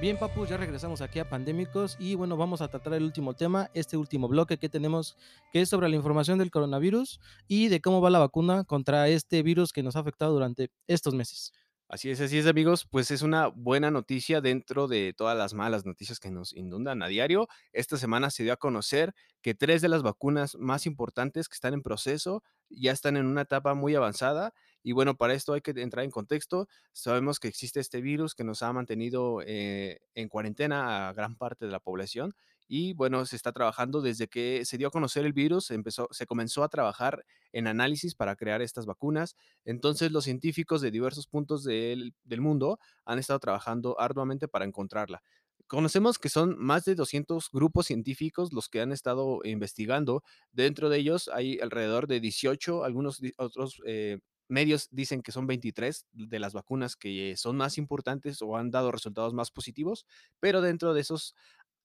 Bien, 0.00 0.16
papus, 0.16 0.48
ya 0.48 0.56
regresamos 0.56 1.02
aquí 1.02 1.18
a 1.18 1.28
Pandémicos 1.28 1.98
y 1.98 2.14
bueno, 2.14 2.38
vamos 2.38 2.62
a 2.62 2.68
tratar 2.68 2.94
el 2.94 3.02
último 3.02 3.34
tema, 3.34 3.70
este 3.74 3.98
último 3.98 4.28
bloque 4.28 4.56
que 4.56 4.70
tenemos, 4.70 5.18
que 5.52 5.60
es 5.60 5.68
sobre 5.68 5.90
la 5.90 5.96
información 5.96 6.38
del 6.38 6.50
coronavirus 6.50 7.20
y 7.46 7.68
de 7.68 7.82
cómo 7.82 8.00
va 8.00 8.08
la 8.08 8.18
vacuna 8.18 8.64
contra 8.64 9.08
este 9.08 9.42
virus 9.42 9.74
que 9.74 9.82
nos 9.82 9.96
ha 9.96 9.98
afectado 9.98 10.32
durante 10.32 10.70
estos 10.86 11.12
meses. 11.12 11.52
Así 11.86 12.08
es, 12.08 12.18
así 12.22 12.38
es, 12.38 12.46
amigos. 12.46 12.86
Pues 12.88 13.10
es 13.10 13.20
una 13.20 13.48
buena 13.48 13.90
noticia 13.90 14.40
dentro 14.40 14.88
de 14.88 15.12
todas 15.12 15.36
las 15.36 15.52
malas 15.52 15.84
noticias 15.84 16.18
que 16.18 16.30
nos 16.30 16.54
inundan 16.54 17.02
a 17.02 17.08
diario. 17.08 17.48
Esta 17.74 17.98
semana 17.98 18.30
se 18.30 18.42
dio 18.42 18.54
a 18.54 18.56
conocer 18.56 19.12
que 19.42 19.54
tres 19.54 19.82
de 19.82 19.88
las 19.88 20.02
vacunas 20.02 20.56
más 20.56 20.86
importantes 20.86 21.46
que 21.46 21.54
están 21.54 21.74
en 21.74 21.82
proceso 21.82 22.42
ya 22.70 22.92
están 22.92 23.18
en 23.18 23.26
una 23.26 23.42
etapa 23.42 23.74
muy 23.74 23.94
avanzada. 23.96 24.54
Y 24.82 24.92
bueno, 24.92 25.16
para 25.16 25.34
esto 25.34 25.52
hay 25.52 25.60
que 25.60 25.72
entrar 25.72 26.04
en 26.04 26.10
contexto. 26.10 26.68
Sabemos 26.92 27.38
que 27.38 27.48
existe 27.48 27.80
este 27.80 28.00
virus 28.00 28.34
que 28.34 28.44
nos 28.44 28.62
ha 28.62 28.72
mantenido 28.72 29.40
eh, 29.46 30.00
en 30.14 30.28
cuarentena 30.28 31.08
a 31.08 31.12
gran 31.12 31.36
parte 31.36 31.66
de 31.66 31.72
la 31.72 31.80
población. 31.80 32.34
Y 32.72 32.94
bueno, 32.94 33.26
se 33.26 33.34
está 33.34 33.50
trabajando 33.52 34.00
desde 34.00 34.28
que 34.28 34.64
se 34.64 34.78
dio 34.78 34.88
a 34.88 34.90
conocer 34.92 35.26
el 35.26 35.32
virus, 35.32 35.66
se, 35.66 35.74
empezó, 35.74 36.06
se 36.12 36.24
comenzó 36.26 36.62
a 36.62 36.68
trabajar 36.68 37.24
en 37.52 37.66
análisis 37.66 38.14
para 38.14 38.36
crear 38.36 38.62
estas 38.62 38.86
vacunas. 38.86 39.34
Entonces 39.64 40.12
los 40.12 40.24
científicos 40.24 40.80
de 40.80 40.92
diversos 40.92 41.26
puntos 41.26 41.64
del, 41.64 42.14
del 42.22 42.40
mundo 42.40 42.78
han 43.04 43.18
estado 43.18 43.40
trabajando 43.40 43.98
arduamente 43.98 44.46
para 44.46 44.64
encontrarla. 44.64 45.20
Conocemos 45.66 46.18
que 46.18 46.28
son 46.28 46.56
más 46.58 46.84
de 46.84 46.94
200 46.94 47.50
grupos 47.52 47.86
científicos 47.86 48.52
los 48.52 48.68
que 48.68 48.80
han 48.80 48.92
estado 48.92 49.40
investigando. 49.44 50.22
Dentro 50.52 50.88
de 50.90 50.98
ellos 50.98 51.28
hay 51.32 51.58
alrededor 51.60 52.06
de 52.06 52.20
18, 52.20 52.84
algunos 52.84 53.20
otros 53.36 53.80
eh, 53.86 54.18
medios 54.50 54.88
dicen 54.90 55.22
que 55.22 55.32
son 55.32 55.46
23 55.46 56.06
de 56.12 56.38
las 56.38 56.52
vacunas 56.52 56.96
que 56.96 57.36
son 57.36 57.56
más 57.56 57.78
importantes 57.78 58.42
o 58.42 58.56
han 58.56 58.70
dado 58.70 58.92
resultados 58.92 59.32
más 59.32 59.50
positivos, 59.50 60.06
pero 60.40 60.60
dentro 60.60 60.92
de 60.92 61.00
esos 61.00 61.34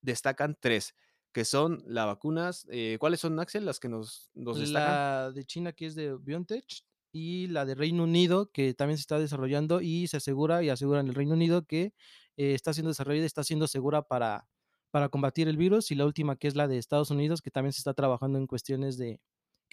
destacan 0.02 0.58
tres, 0.60 0.96
que 1.32 1.46
son 1.46 1.84
las 1.86 2.06
vacunas. 2.06 2.68
eh, 2.70 2.98
¿Cuáles 3.00 3.20
son, 3.20 3.40
Axel, 3.40 3.66
las 3.66 3.80
que 3.80 3.90
nos, 3.90 4.32
destacan? 4.34 4.74
La 4.74 5.32
de 5.32 5.46
China 5.46 5.74
que 5.74 5.86
es 5.86 5.96
de 5.96 6.16
BioNTech 6.16 6.66
y 7.12 7.48
la 7.48 7.66
de 7.66 7.76
Reino 7.76 8.04
Unido 8.04 8.52
que 8.52 8.74
también 8.74 8.98
se 8.98 9.02
está 9.02 9.20
desarrollando 9.20 9.80
y 9.82 10.08
se 10.08 10.18
asegura 10.18 10.64
y 10.64 10.70
asegura 10.70 11.00
en 11.00 11.08
el 11.08 11.16
Reino 11.16 11.34
Unido 11.34 11.66
que 11.66 11.94
eh, 12.38 12.54
está 12.54 12.74
siendo 12.74 12.90
desarrollada 12.90 13.26
está 13.26 13.44
siendo 13.44 13.68
segura 13.68 14.02
para, 14.02 14.50
para 14.92 15.08
combatir 15.08 15.48
el 15.48 15.56
virus 15.56 15.92
y 15.92 15.96
la 15.96 16.06
última 16.06 16.36
que 16.36 16.48
es 16.48 16.56
la 16.56 16.68
de 16.68 16.78
Estados 16.78 17.12
Unidos 17.12 17.42
que 17.42 17.52
también 17.52 17.72
se 17.72 17.80
está 17.80 17.94
trabajando 17.94 18.38
en 18.38 18.48
cuestiones 18.48 18.98
de 18.98 19.22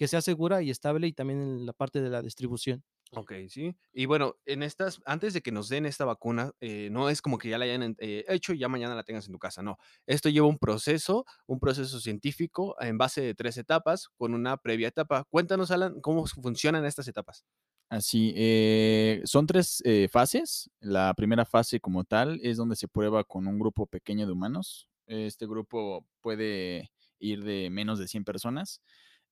que 0.03 0.09
sea 0.09 0.21
segura 0.21 0.61
y 0.61 0.69
estable 0.69 1.07
y 1.07 1.13
también 1.13 1.39
en 1.39 1.65
la 1.65 1.71
parte 1.71 2.01
de 2.01 2.09
la 2.09 2.21
distribución. 2.21 2.83
Ok, 3.13 3.31
sí. 3.47 3.73
Y 3.93 4.05
bueno, 4.05 4.35
en 4.45 4.61
estas, 4.61 4.99
antes 5.05 5.33
de 5.33 5.39
que 5.39 5.53
nos 5.53 5.69
den 5.69 5.85
esta 5.85 6.03
vacuna, 6.03 6.51
eh, 6.59 6.89
no 6.91 7.07
es 7.07 7.21
como 7.21 7.37
que 7.37 7.47
ya 7.47 7.57
la 7.57 7.63
hayan 7.63 7.95
eh, 7.99 8.25
hecho 8.27 8.51
y 8.51 8.57
ya 8.57 8.67
mañana 8.67 8.95
la 8.95 9.03
tengas 9.03 9.27
en 9.27 9.31
tu 9.31 9.39
casa, 9.39 9.61
no. 9.61 9.77
Esto 10.05 10.27
lleva 10.27 10.47
un 10.47 10.57
proceso, 10.57 11.25
un 11.47 11.61
proceso 11.61 12.01
científico 12.01 12.75
en 12.81 12.97
base 12.97 13.21
de 13.21 13.33
tres 13.33 13.55
etapas 13.55 14.09
con 14.17 14.33
una 14.33 14.57
previa 14.57 14.89
etapa. 14.89 15.23
Cuéntanos, 15.29 15.71
Alan, 15.71 16.01
cómo 16.01 16.25
funcionan 16.25 16.83
estas 16.83 17.07
etapas. 17.07 17.45
Así, 17.87 18.33
eh, 18.35 19.21
son 19.23 19.47
tres 19.47 19.81
fases. 20.11 20.69
La 20.81 21.13
primera 21.13 21.45
fase 21.45 21.79
como 21.79 22.03
tal 22.03 22.41
es 22.43 22.57
donde 22.57 22.75
se 22.75 22.89
prueba 22.89 23.23
con 23.23 23.47
un 23.47 23.57
grupo 23.57 23.85
pequeño 23.85 24.25
de 24.25 24.33
humanos. 24.33 24.89
Este 25.07 25.47
grupo 25.47 26.05
puede 26.19 26.91
ir 27.19 27.45
de 27.45 27.69
menos 27.69 27.99
de 27.99 28.09
100 28.09 28.25
personas. 28.25 28.81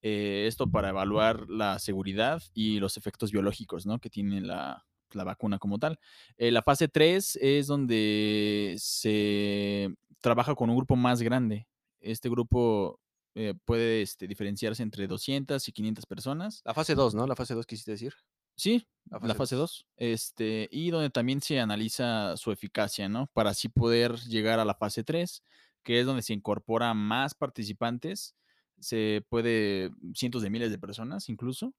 Eh, 0.01 0.45
esto 0.47 0.69
para 0.69 0.89
evaluar 0.89 1.47
la 1.49 1.77
seguridad 1.79 2.41
y 2.53 2.79
los 2.79 2.97
efectos 2.97 3.31
biológicos 3.31 3.85
¿no? 3.85 3.99
que 3.99 4.09
tiene 4.09 4.41
la, 4.41 4.85
la 5.11 5.23
vacuna 5.23 5.59
como 5.59 5.77
tal. 5.77 5.99
Eh, 6.37 6.51
la 6.51 6.63
fase 6.63 6.87
3 6.87 7.37
es 7.41 7.67
donde 7.67 8.75
se 8.77 9.93
trabaja 10.21 10.55
con 10.55 10.69
un 10.69 10.77
grupo 10.77 10.95
más 10.95 11.21
grande. 11.21 11.67
Este 11.99 12.29
grupo 12.29 12.99
eh, 13.35 13.53
puede 13.65 14.01
este, 14.01 14.27
diferenciarse 14.27 14.83
entre 14.83 15.07
200 15.07 15.67
y 15.67 15.71
500 15.71 16.05
personas. 16.05 16.61
La 16.65 16.73
fase 16.73 16.95
2, 16.95 17.15
¿no? 17.15 17.27
La 17.27 17.35
fase 17.35 17.53
2 17.53 17.65
quisiste 17.65 17.91
decir. 17.91 18.13
Sí, 18.55 18.87
La 19.09 19.17
la 19.19 19.33
fase 19.33 19.37
fase 19.37 19.55
2. 19.55 19.87
Este, 19.97 20.69
y 20.71 20.91
donde 20.91 21.09
también 21.09 21.41
se 21.41 21.59
analiza 21.59 22.35
su 22.37 22.51
eficacia, 22.51 23.07
¿no? 23.07 23.27
Para 23.33 23.51
así 23.51 23.69
poder 23.69 24.15
llegar 24.21 24.59
a 24.59 24.65
la 24.65 24.75
fase 24.75 25.03
3, 25.03 25.43
que 25.83 25.99
es 25.99 26.05
donde 26.05 26.21
se 26.21 26.33
incorpora 26.33 26.93
más 26.93 27.33
participantes, 27.33 28.35
se 28.81 29.25
puede 29.29 29.91
cientos 30.13 30.41
de 30.41 30.49
miles 30.49 30.71
de 30.71 30.77
personas 30.77 31.29
incluso, 31.29 31.73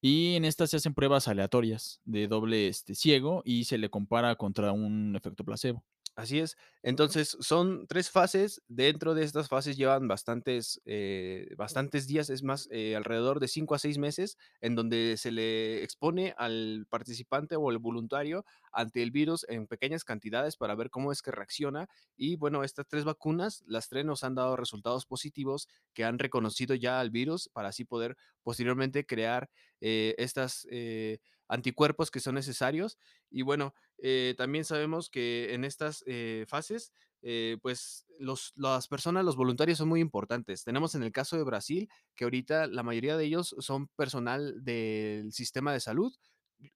y 0.00 0.36
en 0.36 0.44
esta 0.44 0.66
se 0.66 0.76
hacen 0.76 0.94
pruebas 0.94 1.26
aleatorias 1.26 2.00
de 2.04 2.28
doble 2.28 2.68
este, 2.68 2.94
ciego 2.94 3.42
y 3.44 3.64
se 3.64 3.78
le 3.78 3.90
compara 3.90 4.36
contra 4.36 4.72
un 4.72 5.16
efecto 5.16 5.44
placebo. 5.44 5.84
Así 6.18 6.40
es. 6.40 6.56
Entonces, 6.82 7.36
son 7.40 7.86
tres 7.86 8.10
fases. 8.10 8.60
Dentro 8.66 9.14
de 9.14 9.22
estas 9.22 9.48
fases 9.48 9.76
llevan 9.76 10.08
bastantes, 10.08 10.80
eh, 10.84 11.54
bastantes 11.56 12.08
días, 12.08 12.28
es 12.28 12.42
más, 12.42 12.68
eh, 12.72 12.96
alrededor 12.96 13.38
de 13.38 13.46
cinco 13.46 13.76
a 13.76 13.78
seis 13.78 13.98
meses, 13.98 14.36
en 14.60 14.74
donde 14.74 15.16
se 15.16 15.30
le 15.30 15.84
expone 15.84 16.34
al 16.36 16.86
participante 16.90 17.54
o 17.54 17.70
al 17.70 17.78
voluntario 17.78 18.44
ante 18.72 19.04
el 19.04 19.12
virus 19.12 19.46
en 19.48 19.68
pequeñas 19.68 20.02
cantidades 20.02 20.56
para 20.56 20.74
ver 20.74 20.90
cómo 20.90 21.12
es 21.12 21.22
que 21.22 21.30
reacciona. 21.30 21.88
Y 22.16 22.34
bueno, 22.34 22.64
estas 22.64 22.88
tres 22.88 23.04
vacunas, 23.04 23.62
las 23.68 23.88
tres 23.88 24.04
nos 24.04 24.24
han 24.24 24.34
dado 24.34 24.56
resultados 24.56 25.06
positivos 25.06 25.68
que 25.94 26.04
han 26.04 26.18
reconocido 26.18 26.74
ya 26.74 26.98
al 26.98 27.10
virus 27.10 27.48
para 27.52 27.68
así 27.68 27.84
poder 27.84 28.16
posteriormente 28.42 29.06
crear 29.06 29.48
eh, 29.80 30.16
estas... 30.18 30.66
eh, 30.68 31.18
anticuerpos 31.50 32.10
que 32.10 32.20
son 32.20 32.34
necesarios. 32.34 32.98
Y 33.30 33.40
bueno, 33.40 33.72
eh, 33.98 34.34
también 34.36 34.64
sabemos 34.64 35.10
que 35.10 35.54
en 35.54 35.64
estas 35.64 36.04
eh, 36.06 36.44
fases, 36.48 36.92
eh, 37.22 37.58
pues 37.62 38.06
los, 38.18 38.52
las 38.56 38.88
personas, 38.88 39.24
los 39.24 39.36
voluntarios 39.36 39.78
son 39.78 39.88
muy 39.88 40.00
importantes. 40.00 40.64
Tenemos 40.64 40.94
en 40.94 41.02
el 41.02 41.12
caso 41.12 41.36
de 41.36 41.44
Brasil 41.44 41.88
que 42.14 42.24
ahorita 42.24 42.66
la 42.68 42.82
mayoría 42.82 43.16
de 43.16 43.24
ellos 43.24 43.54
son 43.58 43.88
personal 43.96 44.64
del 44.64 45.32
sistema 45.32 45.72
de 45.72 45.80
salud, 45.80 46.12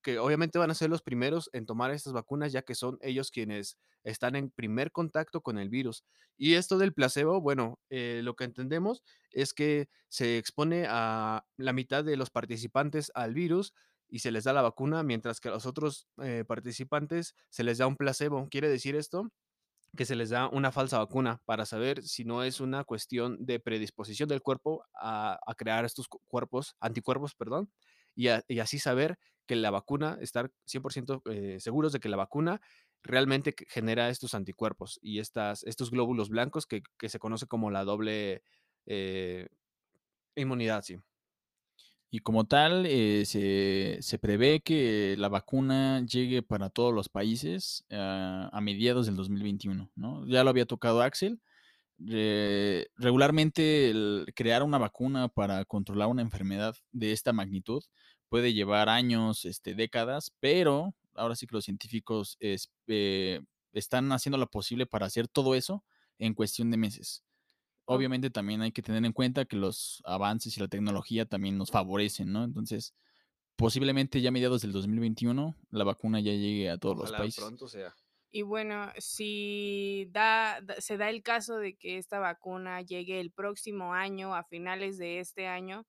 que 0.03 0.19
obviamente 0.19 0.59
van 0.59 0.71
a 0.71 0.75
ser 0.75 0.91
los 0.91 1.03
primeros 1.03 1.51
en 1.53 1.67
tomar 1.67 1.91
estas 1.91 2.13
vacunas, 2.13 2.53
ya 2.53 2.63
que 2.63 2.75
son 2.75 2.99
ellos 3.03 3.31
quienes 3.31 3.79
están 4.05 4.37
en 4.37 4.51
primer 4.51 4.93
contacto 4.93 5.41
con 5.41 5.59
el 5.59 5.69
virus. 5.69 6.05
Y 6.37 6.55
esto 6.55 6.79
del 6.79 6.93
placebo, 6.93 7.41
bueno, 7.41 7.81
eh, 7.91 8.21
lo 8.23 8.35
que 8.37 8.45
entendemos 8.45 9.03
es 9.31 9.53
que 9.53 9.89
se 10.09 10.39
expone 10.39 10.87
a 10.89 11.45
la 11.57 11.73
mitad 11.73 12.05
de 12.05 12.17
los 12.17 12.31
participantes 12.31 13.11
al 13.15 13.35
virus 13.35 13.75
y 14.13 14.19
se 14.19 14.31
les 14.31 14.45
da 14.45 14.53
la 14.53 14.61
vacuna, 14.61 15.03
mientras 15.03 15.41
que 15.41 15.49
a 15.49 15.53
los 15.53 15.65
otros 15.65 16.07
eh, 16.23 16.45
participantes 16.47 17.35
se 17.49 17.65
les 17.65 17.79
da 17.79 17.87
un 17.87 17.97
placebo. 17.97 18.47
¿Quiere 18.51 18.69
decir 18.69 18.95
esto? 18.95 19.33
que 19.95 20.07
se 20.07 20.17
les 20.17 20.31
da 20.31 20.49
una 20.49 20.73
falsa 20.73 20.97
vacuna 20.97 21.43
para 21.45 21.67
saber 21.67 22.03
si 22.03 22.25
no 22.25 22.43
es 22.45 22.61
una 22.61 22.83
cuestión 22.83 23.37
de 23.45 23.61
predisposición 23.61 24.27
del 24.27 24.41
cuerpo 24.41 24.87
a, 24.95 25.39
a 25.47 25.55
crear 25.55 25.85
estos 25.85 26.09
cuerpos, 26.09 26.77
anticuerpos, 26.81 27.35
perdón, 27.35 27.71
y, 28.15 28.29
y, 28.49 28.61
así 28.61 28.79
saber 28.79 29.19
que 29.47 29.55
la 29.55 29.71
vacuna, 29.71 30.17
estar 30.23 30.51
100% 30.65 31.21
eh, 31.31 31.61
seguros 31.61 31.93
de 31.93 32.01
que 32.01 32.09
la 32.09 32.17
vacuna 32.17 32.63
realmente 33.03 33.55
genera 33.69 34.09
estos 34.09 34.33
anticuerpos 34.33 34.99
y 35.03 35.19
estas, 35.19 35.63
estos 35.65 35.91
glóbulos 35.91 36.31
blancos 36.31 36.65
que, 36.67 36.83
que 36.99 37.11
se 37.11 37.19
conoce 37.19 37.47
como 37.47 37.71
la 37.71 37.85
doble 37.85 38.43
eh, 38.87 39.49
inmunidad, 40.37 40.85
sí. 40.85 40.97
Y 42.15 42.21
como 42.21 42.45
tal, 42.45 42.85
eh, 42.85 43.25
se, 43.25 43.97
se, 44.03 44.19
prevé 44.19 44.61
que 44.61 45.17
la 45.17 45.31
vacuna 45.31 46.05
llegue 46.05 46.43
para 46.43 46.69
todos 46.69 46.93
los 46.93 47.09
países 47.09 47.87
uh, 47.91 48.53
a 48.53 48.61
mediados 48.61 49.07
del 49.07 49.17
2021, 49.17 49.91
¿no? 49.97 50.27
Ya 50.27 50.45
lo 50.45 50.51
había 50.51 50.67
tocado 50.67 51.01
Axel. 51.01 51.41
Eh, 52.07 52.87
regularmente 52.97 53.95
crear 54.35 54.63
una 54.63 54.77
vacuna 54.77 55.29
para 55.29 55.65
controlar 55.65 56.09
una 56.09 56.21
enfermedad 56.21 56.77
de 56.91 57.13
esta 57.13 57.33
magnitud 57.33 57.83
puede 58.29 58.53
llevar 58.53 58.91
años, 58.91 59.47
este, 59.47 59.75
décadas, 59.75 60.35
pero 60.39 60.95
ahora 61.15 61.35
sí 61.35 61.47
que 61.47 61.55
los 61.55 61.65
científicos 61.65 62.37
eh, 62.41 63.41
están 63.73 64.13
haciendo 64.13 64.37
lo 64.37 64.51
posible 64.51 64.85
para 64.85 65.07
hacer 65.07 65.29
todo 65.29 65.55
eso 65.55 65.83
en 66.19 66.35
cuestión 66.35 66.71
de 66.71 66.77
meses. 66.77 67.25
Obviamente 67.85 68.31
también 68.31 68.63
hay 68.63 68.73
que 68.73 68.83
tener 68.83 69.05
en 69.05 69.13
cuenta 69.13 69.45
que 69.45 69.57
los 69.57 70.03
avances 70.05 70.57
y 70.57 70.61
la 70.61 70.69
tecnología 70.69 71.27
también 71.27 71.59
nos 71.59 71.71
favorecen, 71.71 72.33
¿no? 72.33 72.45
Entonces, 72.45 72.95
posiblemente 73.57 74.21
ya 74.21 74.29
a 74.29 74.33
mediados 74.33 74.63
del 74.63 74.73
2021 74.73 75.57
la 75.71 75.85
vacuna 75.85 76.21
ya 76.21 76.33
llegue 76.33 76.71
a 76.71 76.79
todos 76.79 76.97
Ojalá 76.97 77.11
los 77.19 77.21
países. 77.21 77.45
pronto 77.45 77.69
sea. 77.69 77.95
Y 78.31 78.43
bueno, 78.43 78.91
si 78.99 80.09
da, 80.11 80.61
da, 80.63 80.81
se 80.81 80.97
da 80.97 81.11
el 81.11 81.23
caso 81.23 81.59
de 81.59 81.77
que 81.77 81.99
esta 81.99 82.19
vacuna 82.19 82.81
llegue 82.81 83.21
el 83.21 83.31
próximo 83.31 83.93
año, 83.93 84.35
a 84.35 84.43
finales 84.45 84.97
de 84.97 85.21
este 85.21 85.47
año, 85.47 85.87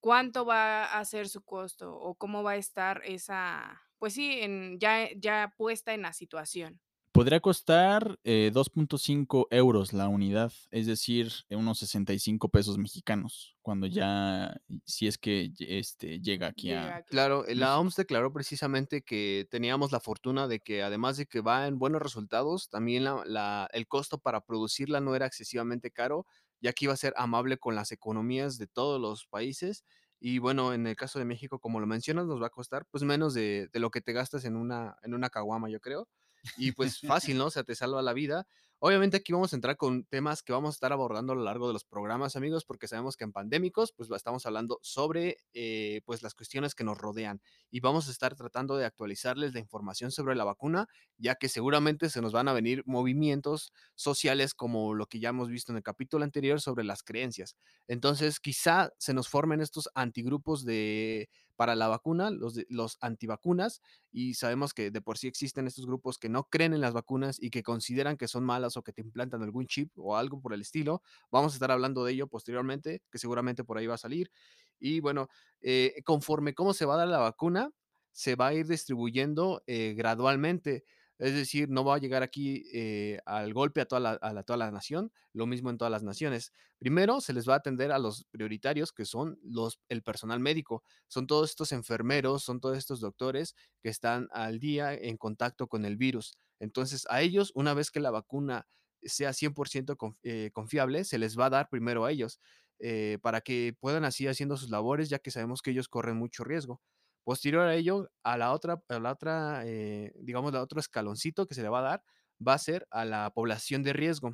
¿cuánto 0.00 0.44
va 0.44 0.84
a 0.84 1.04
ser 1.04 1.28
su 1.28 1.42
costo 1.42 1.94
o 1.96 2.14
cómo 2.14 2.42
va 2.42 2.52
a 2.52 2.56
estar 2.56 3.02
esa, 3.04 3.82
pues 3.98 4.14
sí, 4.14 4.40
en, 4.40 4.78
ya, 4.78 5.08
ya 5.16 5.52
puesta 5.56 5.94
en 5.94 6.02
la 6.02 6.12
situación? 6.12 6.80
Podría 7.16 7.40
costar 7.40 8.18
eh, 8.24 8.50
2.5 8.52 9.46
euros 9.50 9.94
la 9.94 10.06
unidad, 10.06 10.52
es 10.70 10.86
decir, 10.86 11.32
unos 11.48 11.78
65 11.78 12.50
pesos 12.50 12.76
mexicanos, 12.76 13.56
cuando 13.62 13.86
ya, 13.86 14.60
si 14.84 15.06
es 15.06 15.16
que 15.16 15.50
este, 15.60 16.20
llega 16.20 16.48
aquí 16.48 16.74
a... 16.74 17.02
Claro, 17.08 17.46
la 17.48 17.78
OMS 17.78 17.96
declaró 17.96 18.34
precisamente 18.34 19.00
que 19.00 19.48
teníamos 19.50 19.92
la 19.92 20.00
fortuna 20.00 20.46
de 20.46 20.60
que 20.60 20.82
además 20.82 21.16
de 21.16 21.24
que 21.24 21.40
va 21.40 21.66
en 21.66 21.78
buenos 21.78 22.02
resultados, 22.02 22.68
también 22.68 23.04
la, 23.04 23.22
la, 23.24 23.66
el 23.72 23.88
costo 23.88 24.18
para 24.18 24.42
producirla 24.42 25.00
no 25.00 25.14
era 25.14 25.24
excesivamente 25.24 25.90
caro, 25.90 26.26
ya 26.60 26.74
que 26.74 26.84
iba 26.84 26.92
a 26.92 26.98
ser 26.98 27.14
amable 27.16 27.56
con 27.56 27.74
las 27.74 27.92
economías 27.92 28.58
de 28.58 28.66
todos 28.66 29.00
los 29.00 29.24
países. 29.24 29.86
Y 30.20 30.38
bueno, 30.38 30.74
en 30.74 30.86
el 30.86 30.96
caso 30.96 31.18
de 31.18 31.24
México, 31.24 31.60
como 31.60 31.80
lo 31.80 31.86
mencionas, 31.86 32.26
nos 32.26 32.42
va 32.42 32.48
a 32.48 32.50
costar 32.50 32.84
pues 32.90 33.04
menos 33.04 33.32
de, 33.32 33.70
de 33.72 33.80
lo 33.80 33.90
que 33.90 34.02
te 34.02 34.12
gastas 34.12 34.44
en 34.44 34.54
una, 34.54 34.98
en 35.02 35.14
una 35.14 35.30
caguama, 35.30 35.70
yo 35.70 35.80
creo 35.80 36.08
y 36.56 36.72
pues 36.72 37.00
fácil, 37.32 37.38
¿no? 37.38 37.46
O 37.46 37.50
sea, 37.50 37.64
te 37.64 37.74
salva 37.74 38.02
la 38.02 38.12
vida. 38.12 38.46
Obviamente 38.78 39.16
aquí 39.16 39.32
vamos 39.32 39.54
a 39.54 39.56
entrar 39.56 39.78
con 39.78 40.04
temas 40.04 40.42
que 40.42 40.52
vamos 40.52 40.74
a 40.74 40.76
estar 40.76 40.92
abordando 40.92 41.32
a 41.32 41.36
lo 41.36 41.42
largo 41.42 41.66
de 41.66 41.72
los 41.72 41.84
programas, 41.84 42.36
amigos, 42.36 42.66
porque 42.66 42.86
sabemos 42.86 43.16
que 43.16 43.24
en 43.24 43.32
pandémicos, 43.32 43.92
pues 43.92 44.10
estamos 44.10 44.44
hablando 44.44 44.78
sobre, 44.82 45.38
eh, 45.54 46.02
pues 46.04 46.22
las 46.22 46.34
cuestiones 46.34 46.74
que 46.74 46.84
nos 46.84 46.98
rodean 46.98 47.40
y 47.70 47.80
vamos 47.80 48.08
a 48.08 48.10
estar 48.10 48.34
tratando 48.34 48.76
de 48.76 48.84
actualizarles 48.84 49.54
la 49.54 49.60
información 49.60 50.10
sobre 50.10 50.34
la 50.36 50.44
vacuna, 50.44 50.88
ya 51.16 51.36
que 51.36 51.48
seguramente 51.48 52.10
se 52.10 52.20
nos 52.20 52.32
van 52.32 52.48
a 52.48 52.52
venir 52.52 52.82
movimientos 52.84 53.72
sociales 53.94 54.52
como 54.52 54.92
lo 54.92 55.06
que 55.06 55.20
ya 55.20 55.30
hemos 55.30 55.48
visto 55.48 55.72
en 55.72 55.78
el 55.78 55.82
capítulo 55.82 56.24
anterior 56.24 56.60
sobre 56.60 56.84
las 56.84 57.02
creencias. 57.02 57.56
Entonces, 57.88 58.40
quizá 58.40 58.92
se 58.98 59.14
nos 59.14 59.28
formen 59.30 59.62
estos 59.62 59.88
antigrupos 59.94 60.66
de 60.66 61.30
para 61.56 61.74
la 61.74 61.88
vacuna, 61.88 62.30
los, 62.30 62.60
los 62.68 62.98
antivacunas, 63.00 63.80
y 64.12 64.34
sabemos 64.34 64.74
que 64.74 64.90
de 64.90 65.00
por 65.00 65.18
sí 65.18 65.26
existen 65.28 65.66
estos 65.66 65.86
grupos 65.86 66.18
que 66.18 66.28
no 66.28 66.44
creen 66.44 66.74
en 66.74 66.80
las 66.80 66.92
vacunas 66.94 67.38
y 67.42 67.50
que 67.50 67.62
consideran 67.62 68.16
que 68.16 68.28
son 68.28 68.44
malas 68.44 68.76
o 68.76 68.82
que 68.82 68.92
te 68.92 69.00
implantan 69.02 69.42
algún 69.42 69.66
chip 69.66 69.90
o 69.96 70.16
algo 70.16 70.40
por 70.40 70.52
el 70.54 70.60
estilo. 70.60 71.02
Vamos 71.30 71.52
a 71.52 71.56
estar 71.56 71.70
hablando 71.70 72.04
de 72.04 72.12
ello 72.12 72.26
posteriormente, 72.28 73.02
que 73.10 73.18
seguramente 73.18 73.64
por 73.64 73.78
ahí 73.78 73.86
va 73.86 73.94
a 73.94 73.98
salir. 73.98 74.30
Y 74.78 75.00
bueno, 75.00 75.28
eh, 75.60 76.02
conforme 76.04 76.54
cómo 76.54 76.74
se 76.74 76.84
va 76.84 76.94
a 76.94 76.98
dar 76.98 77.08
la 77.08 77.18
vacuna, 77.18 77.70
se 78.12 78.34
va 78.36 78.48
a 78.48 78.54
ir 78.54 78.66
distribuyendo 78.66 79.62
eh, 79.66 79.94
gradualmente. 79.96 80.84
Es 81.18 81.34
decir, 81.34 81.68
no 81.70 81.84
va 81.84 81.96
a 81.96 81.98
llegar 81.98 82.22
aquí 82.22 82.64
eh, 82.74 83.20
al 83.24 83.54
golpe 83.54 83.80
a 83.80 83.86
toda, 83.86 84.00
la, 84.00 84.18
a 84.20 84.42
toda 84.42 84.56
la 84.58 84.70
nación, 84.70 85.12
lo 85.32 85.46
mismo 85.46 85.70
en 85.70 85.78
todas 85.78 85.90
las 85.90 86.02
naciones. 86.02 86.52
Primero 86.78 87.20
se 87.20 87.32
les 87.32 87.48
va 87.48 87.54
a 87.54 87.56
atender 87.58 87.90
a 87.92 87.98
los 87.98 88.24
prioritarios, 88.30 88.92
que 88.92 89.06
son 89.06 89.38
los, 89.42 89.80
el 89.88 90.02
personal 90.02 90.40
médico. 90.40 90.82
Son 91.08 91.26
todos 91.26 91.50
estos 91.50 91.72
enfermeros, 91.72 92.42
son 92.44 92.60
todos 92.60 92.76
estos 92.76 93.00
doctores 93.00 93.54
que 93.82 93.88
están 93.88 94.28
al 94.32 94.58
día 94.58 94.92
en 94.94 95.16
contacto 95.16 95.68
con 95.68 95.84
el 95.86 95.96
virus. 95.96 96.36
Entonces, 96.60 97.06
a 97.08 97.22
ellos, 97.22 97.50
una 97.54 97.72
vez 97.74 97.90
que 97.90 98.00
la 98.00 98.10
vacuna 98.10 98.66
sea 99.02 99.32
100% 99.32 99.96
conf, 99.96 100.16
eh, 100.22 100.50
confiable, 100.52 101.04
se 101.04 101.18
les 101.18 101.38
va 101.38 101.46
a 101.46 101.50
dar 101.50 101.68
primero 101.70 102.04
a 102.04 102.10
ellos, 102.12 102.40
eh, 102.78 103.18
para 103.22 103.40
que 103.40 103.74
puedan 103.80 104.04
así 104.04 104.26
haciendo 104.26 104.56
sus 104.56 104.70
labores, 104.70 105.08
ya 105.08 105.18
que 105.18 105.30
sabemos 105.30 105.62
que 105.62 105.70
ellos 105.70 105.88
corren 105.88 106.16
mucho 106.16 106.44
riesgo. 106.44 106.80
Posterior 107.26 107.66
a 107.66 107.74
ello, 107.74 108.08
a 108.22 108.38
la 108.38 108.52
otra, 108.52 108.80
a 108.88 109.00
la 109.00 109.10
otra 109.10 109.62
eh, 109.66 110.12
digamos, 110.20 110.52
la 110.52 110.62
otro 110.62 110.78
escaloncito 110.78 111.46
que 111.48 111.56
se 111.56 111.62
le 111.62 111.68
va 111.68 111.80
a 111.80 111.82
dar 111.82 112.04
va 112.46 112.54
a 112.54 112.58
ser 112.58 112.86
a 112.92 113.04
la 113.04 113.32
población 113.34 113.82
de 113.82 113.92
riesgo. 113.92 114.30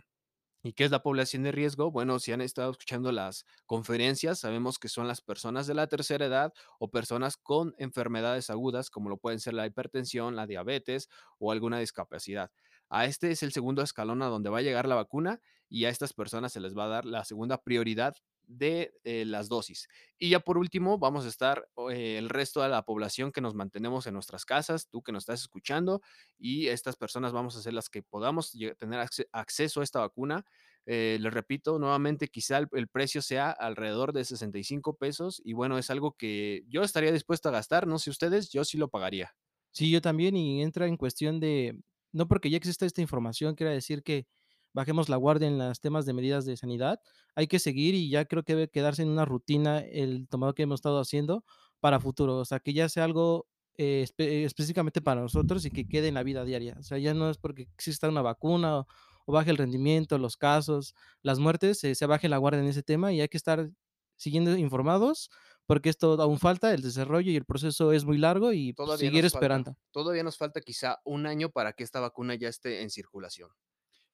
¿Y 0.62 0.74
qué 0.74 0.84
es 0.84 0.90
la 0.90 1.02
población 1.02 1.42
de 1.42 1.52
riesgo? 1.52 1.90
Bueno, 1.90 2.18
si 2.18 2.32
han 2.32 2.42
estado 2.42 2.70
escuchando 2.70 3.10
las 3.12 3.46
conferencias, 3.66 4.40
sabemos 4.40 4.78
que 4.78 4.88
son 4.88 5.08
las 5.08 5.22
personas 5.22 5.66
de 5.66 5.74
la 5.74 5.86
tercera 5.88 6.26
edad 6.26 6.52
o 6.78 6.90
personas 6.90 7.38
con 7.38 7.74
enfermedades 7.78 8.50
agudas, 8.50 8.90
como 8.90 9.08
lo 9.08 9.16
pueden 9.16 9.40
ser 9.40 9.54
la 9.54 9.66
hipertensión, 9.66 10.36
la 10.36 10.46
diabetes 10.46 11.08
o 11.38 11.50
alguna 11.50 11.78
discapacidad. 11.78 12.52
A 12.90 13.06
este 13.06 13.30
es 13.30 13.42
el 13.42 13.52
segundo 13.52 13.82
escalón 13.82 14.22
a 14.22 14.26
donde 14.26 14.50
va 14.50 14.58
a 14.58 14.62
llegar 14.62 14.86
la 14.86 14.96
vacuna 14.96 15.40
y 15.70 15.86
a 15.86 15.88
estas 15.88 16.12
personas 16.12 16.52
se 16.52 16.60
les 16.60 16.76
va 16.76 16.84
a 16.84 16.88
dar 16.88 17.06
la 17.06 17.24
segunda 17.24 17.58
prioridad 17.62 18.14
de 18.58 18.92
eh, 19.04 19.24
las 19.24 19.48
dosis. 19.48 19.88
Y 20.18 20.30
ya 20.30 20.40
por 20.40 20.58
último, 20.58 20.98
vamos 20.98 21.24
a 21.24 21.28
estar 21.28 21.68
eh, 21.90 22.16
el 22.18 22.28
resto 22.28 22.62
de 22.62 22.68
la 22.68 22.84
población 22.84 23.32
que 23.32 23.40
nos 23.40 23.54
mantenemos 23.54 24.06
en 24.06 24.14
nuestras 24.14 24.44
casas, 24.44 24.88
tú 24.88 25.02
que 25.02 25.12
nos 25.12 25.22
estás 25.22 25.40
escuchando, 25.40 26.00
y 26.38 26.68
estas 26.68 26.96
personas 26.96 27.32
vamos 27.32 27.56
a 27.56 27.62
ser 27.62 27.72
las 27.72 27.88
que 27.88 28.02
podamos 28.02 28.56
tener 28.78 29.00
ac 29.00 29.12
acceso 29.32 29.80
a 29.80 29.84
esta 29.84 30.00
vacuna. 30.00 30.44
Eh, 30.84 31.18
les 31.20 31.32
repito 31.32 31.78
nuevamente, 31.78 32.28
quizá 32.28 32.58
el, 32.58 32.88
precio 32.88 33.22
sea 33.22 33.50
alrededor 33.50 34.12
de 34.12 34.24
65 34.24 34.96
pesos 34.96 35.40
y 35.44 35.52
bueno, 35.52 35.78
es 35.78 35.90
algo 35.90 36.16
que 36.16 36.64
yo 36.66 36.82
estaría 36.82 37.12
dispuesto 37.12 37.48
a 37.48 37.52
gastar, 37.52 37.86
no 37.86 37.98
sé 37.98 38.10
ustedes, 38.10 38.50
yo 38.50 38.64
sí 38.64 38.78
lo 38.78 38.88
pagaría. 38.88 39.32
Sí, 39.70 39.90
yo 39.90 40.02
también 40.02 40.36
y 40.36 40.60
entra 40.60 40.86
en 40.86 40.96
cuestión 40.96 41.38
de, 41.38 41.78
no 42.12 42.26
porque 42.26 42.50
ya 42.50 42.56
exista 42.56 42.84
esta 42.84 43.00
información, 43.00 43.54
quiere 43.54 43.72
decir 43.72 44.02
que 44.02 44.26
bajemos 44.72 45.08
la 45.08 45.16
guardia 45.16 45.48
en 45.48 45.58
los 45.58 45.80
temas 45.80 46.06
de 46.06 46.12
medidas 46.12 46.44
de 46.44 46.56
sanidad. 46.56 47.00
Hay 47.34 47.46
que 47.46 47.58
seguir 47.58 47.94
y 47.94 48.10
ya 48.10 48.24
creo 48.24 48.42
que 48.44 48.54
debe 48.54 48.70
quedarse 48.70 49.02
en 49.02 49.08
una 49.08 49.24
rutina 49.24 49.80
el 49.80 50.28
tomado 50.28 50.54
que 50.54 50.62
hemos 50.62 50.78
estado 50.78 51.00
haciendo 51.00 51.44
para 51.80 52.00
futuro, 52.00 52.38
o 52.38 52.44
sea, 52.44 52.60
que 52.60 52.72
ya 52.72 52.88
sea 52.88 53.04
algo 53.04 53.46
eh, 53.76 54.02
espe 54.02 54.44
específicamente 54.44 55.00
para 55.00 55.22
nosotros 55.22 55.64
y 55.64 55.70
que 55.70 55.88
quede 55.88 56.08
en 56.08 56.14
la 56.14 56.22
vida 56.22 56.44
diaria. 56.44 56.76
O 56.78 56.82
sea, 56.82 56.98
ya 56.98 57.14
no 57.14 57.30
es 57.30 57.38
porque 57.38 57.62
exista 57.62 58.08
una 58.08 58.22
vacuna 58.22 58.80
o, 58.80 58.86
o 59.26 59.32
baje 59.32 59.50
el 59.50 59.56
rendimiento, 59.56 60.18
los 60.18 60.36
casos, 60.36 60.94
las 61.22 61.38
muertes, 61.38 61.82
eh, 61.84 61.94
se 61.94 62.06
baje 62.06 62.28
la 62.28 62.38
guardia 62.38 62.60
en 62.60 62.68
ese 62.68 62.82
tema 62.82 63.12
y 63.12 63.20
hay 63.20 63.28
que 63.28 63.36
estar 63.36 63.70
siguiendo 64.16 64.56
informados 64.56 65.30
porque 65.66 65.88
esto 65.88 66.20
aún 66.20 66.38
falta, 66.38 66.74
el 66.74 66.82
desarrollo 66.82 67.30
y 67.30 67.36
el 67.36 67.44
proceso 67.44 67.92
es 67.92 68.04
muy 68.04 68.18
largo 68.18 68.52
y 68.52 68.74
todavía 68.74 69.08
seguir 69.08 69.24
esperando. 69.24 69.72
Falta, 69.72 69.80
todavía 69.92 70.22
nos 70.22 70.36
falta 70.36 70.60
quizá 70.60 70.98
un 71.04 71.26
año 71.26 71.50
para 71.50 71.72
que 71.72 71.84
esta 71.84 72.00
vacuna 72.00 72.34
ya 72.34 72.48
esté 72.48 72.82
en 72.82 72.90
circulación 72.90 73.50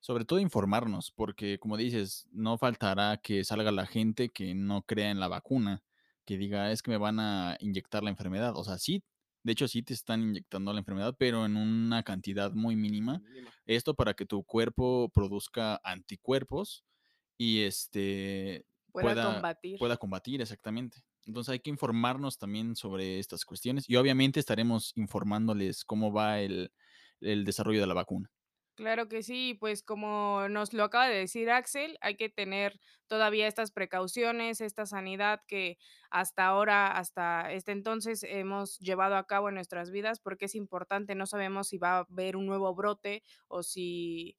sobre 0.00 0.24
todo 0.24 0.38
informarnos, 0.38 1.10
porque 1.12 1.58
como 1.58 1.76
dices, 1.76 2.26
no 2.32 2.58
faltará 2.58 3.18
que 3.18 3.44
salga 3.44 3.72
la 3.72 3.86
gente 3.86 4.30
que 4.30 4.54
no 4.54 4.82
crea 4.82 5.10
en 5.10 5.20
la 5.20 5.28
vacuna, 5.28 5.82
que 6.24 6.38
diga, 6.38 6.70
es 6.72 6.82
que 6.82 6.90
me 6.90 6.98
van 6.98 7.20
a 7.20 7.56
inyectar 7.60 8.02
la 8.02 8.10
enfermedad. 8.10 8.54
O 8.56 8.64
sea, 8.64 8.78
sí, 8.78 9.02
De 9.44 9.52
hecho, 9.52 9.68
sí 9.68 9.82
te 9.82 9.94
están 9.94 10.20
inyectando 10.22 10.72
la 10.72 10.80
enfermedad, 10.80 11.14
pero 11.18 11.46
en 11.46 11.56
una 11.56 12.02
cantidad 12.02 12.52
muy 12.52 12.76
mínima. 12.76 13.22
Esto 13.66 13.94
para 13.94 14.14
que 14.14 14.26
tu 14.26 14.42
cuerpo 14.44 15.08
produzca 15.14 15.80
anticuerpos 15.84 16.84
y 17.38 17.60
este 17.62 18.66
Pueda 18.92 19.32
combatir. 19.32 19.78
pueda 19.78 19.96
combatir 19.96 20.40
exactamente. 20.42 21.04
Entonces 21.26 21.52
hay 21.52 21.60
que 21.60 21.70
informarnos 21.70 22.38
también 22.38 22.74
sobre 22.74 23.18
estas 23.18 23.44
cuestiones 23.44 23.88
y 23.88 23.96
obviamente 23.96 24.40
estaremos 24.40 24.92
informándoles 24.96 25.84
cómo 25.84 26.12
va 26.12 26.40
el, 26.40 26.72
el 27.20 27.44
desarrollo 27.44 27.80
de 27.80 27.86
la 27.86 27.94
vacuna. 27.94 28.30
Claro 28.78 29.08
que 29.08 29.24
sí, 29.24 29.54
pues 29.58 29.82
como 29.82 30.48
nos 30.48 30.72
lo 30.72 30.84
acaba 30.84 31.08
de 31.08 31.16
decir 31.16 31.50
Axel, 31.50 31.98
hay 32.00 32.14
que 32.16 32.28
tener 32.28 32.78
todavía 33.08 33.48
estas 33.48 33.72
precauciones, 33.72 34.60
esta 34.60 34.86
sanidad 34.86 35.40
que 35.48 35.78
hasta 36.10 36.46
ahora, 36.46 36.86
hasta 36.86 37.52
este 37.52 37.72
entonces 37.72 38.22
hemos 38.22 38.78
llevado 38.78 39.16
a 39.16 39.26
cabo 39.26 39.48
en 39.48 39.56
nuestras 39.56 39.90
vidas, 39.90 40.20
porque 40.20 40.44
es 40.44 40.54
importante, 40.54 41.16
no 41.16 41.26
sabemos 41.26 41.66
si 41.66 41.78
va 41.78 41.96
a 41.96 42.06
haber 42.08 42.36
un 42.36 42.46
nuevo 42.46 42.72
brote 42.72 43.24
o 43.48 43.64
si 43.64 44.36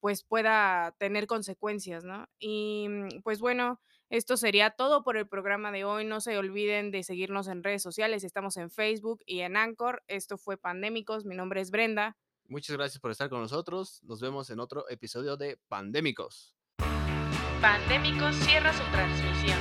pues 0.00 0.22
pueda 0.22 0.94
tener 0.98 1.26
consecuencias, 1.26 2.04
¿no? 2.04 2.28
Y 2.38 2.88
mm, 2.90 3.22
pues 3.22 3.40
bueno, 3.40 3.80
esto 4.10 4.36
sería 4.36 4.68
todo 4.68 5.02
por 5.02 5.16
el 5.16 5.26
programa 5.28 5.72
de 5.72 5.84
hoy. 5.84 6.04
No 6.04 6.20
se 6.20 6.36
olviden 6.36 6.90
de 6.90 7.04
seguirnos 7.04 7.48
en 7.48 7.64
redes 7.64 7.82
sociales. 7.82 8.22
Estamos 8.22 8.58
en 8.58 8.70
Facebook 8.70 9.20
y 9.24 9.40
en 9.40 9.56
Anchor. 9.56 10.02
Esto 10.08 10.36
fue 10.36 10.58
Pandémicos. 10.58 11.24
Mi 11.24 11.34
nombre 11.34 11.62
es 11.62 11.70
Brenda. 11.70 12.18
Muchas 12.48 12.76
gracias 12.76 12.98
por 12.98 13.10
estar 13.10 13.28
con 13.28 13.42
nosotros. 13.42 14.02
Nos 14.04 14.20
vemos 14.20 14.48
en 14.48 14.58
otro 14.58 14.88
episodio 14.88 15.36
de 15.36 15.58
Pandémicos. 15.68 16.54
Pandémicos 17.60 18.34
cierra 18.36 18.72
su 18.72 18.82
transmisión. 18.90 19.58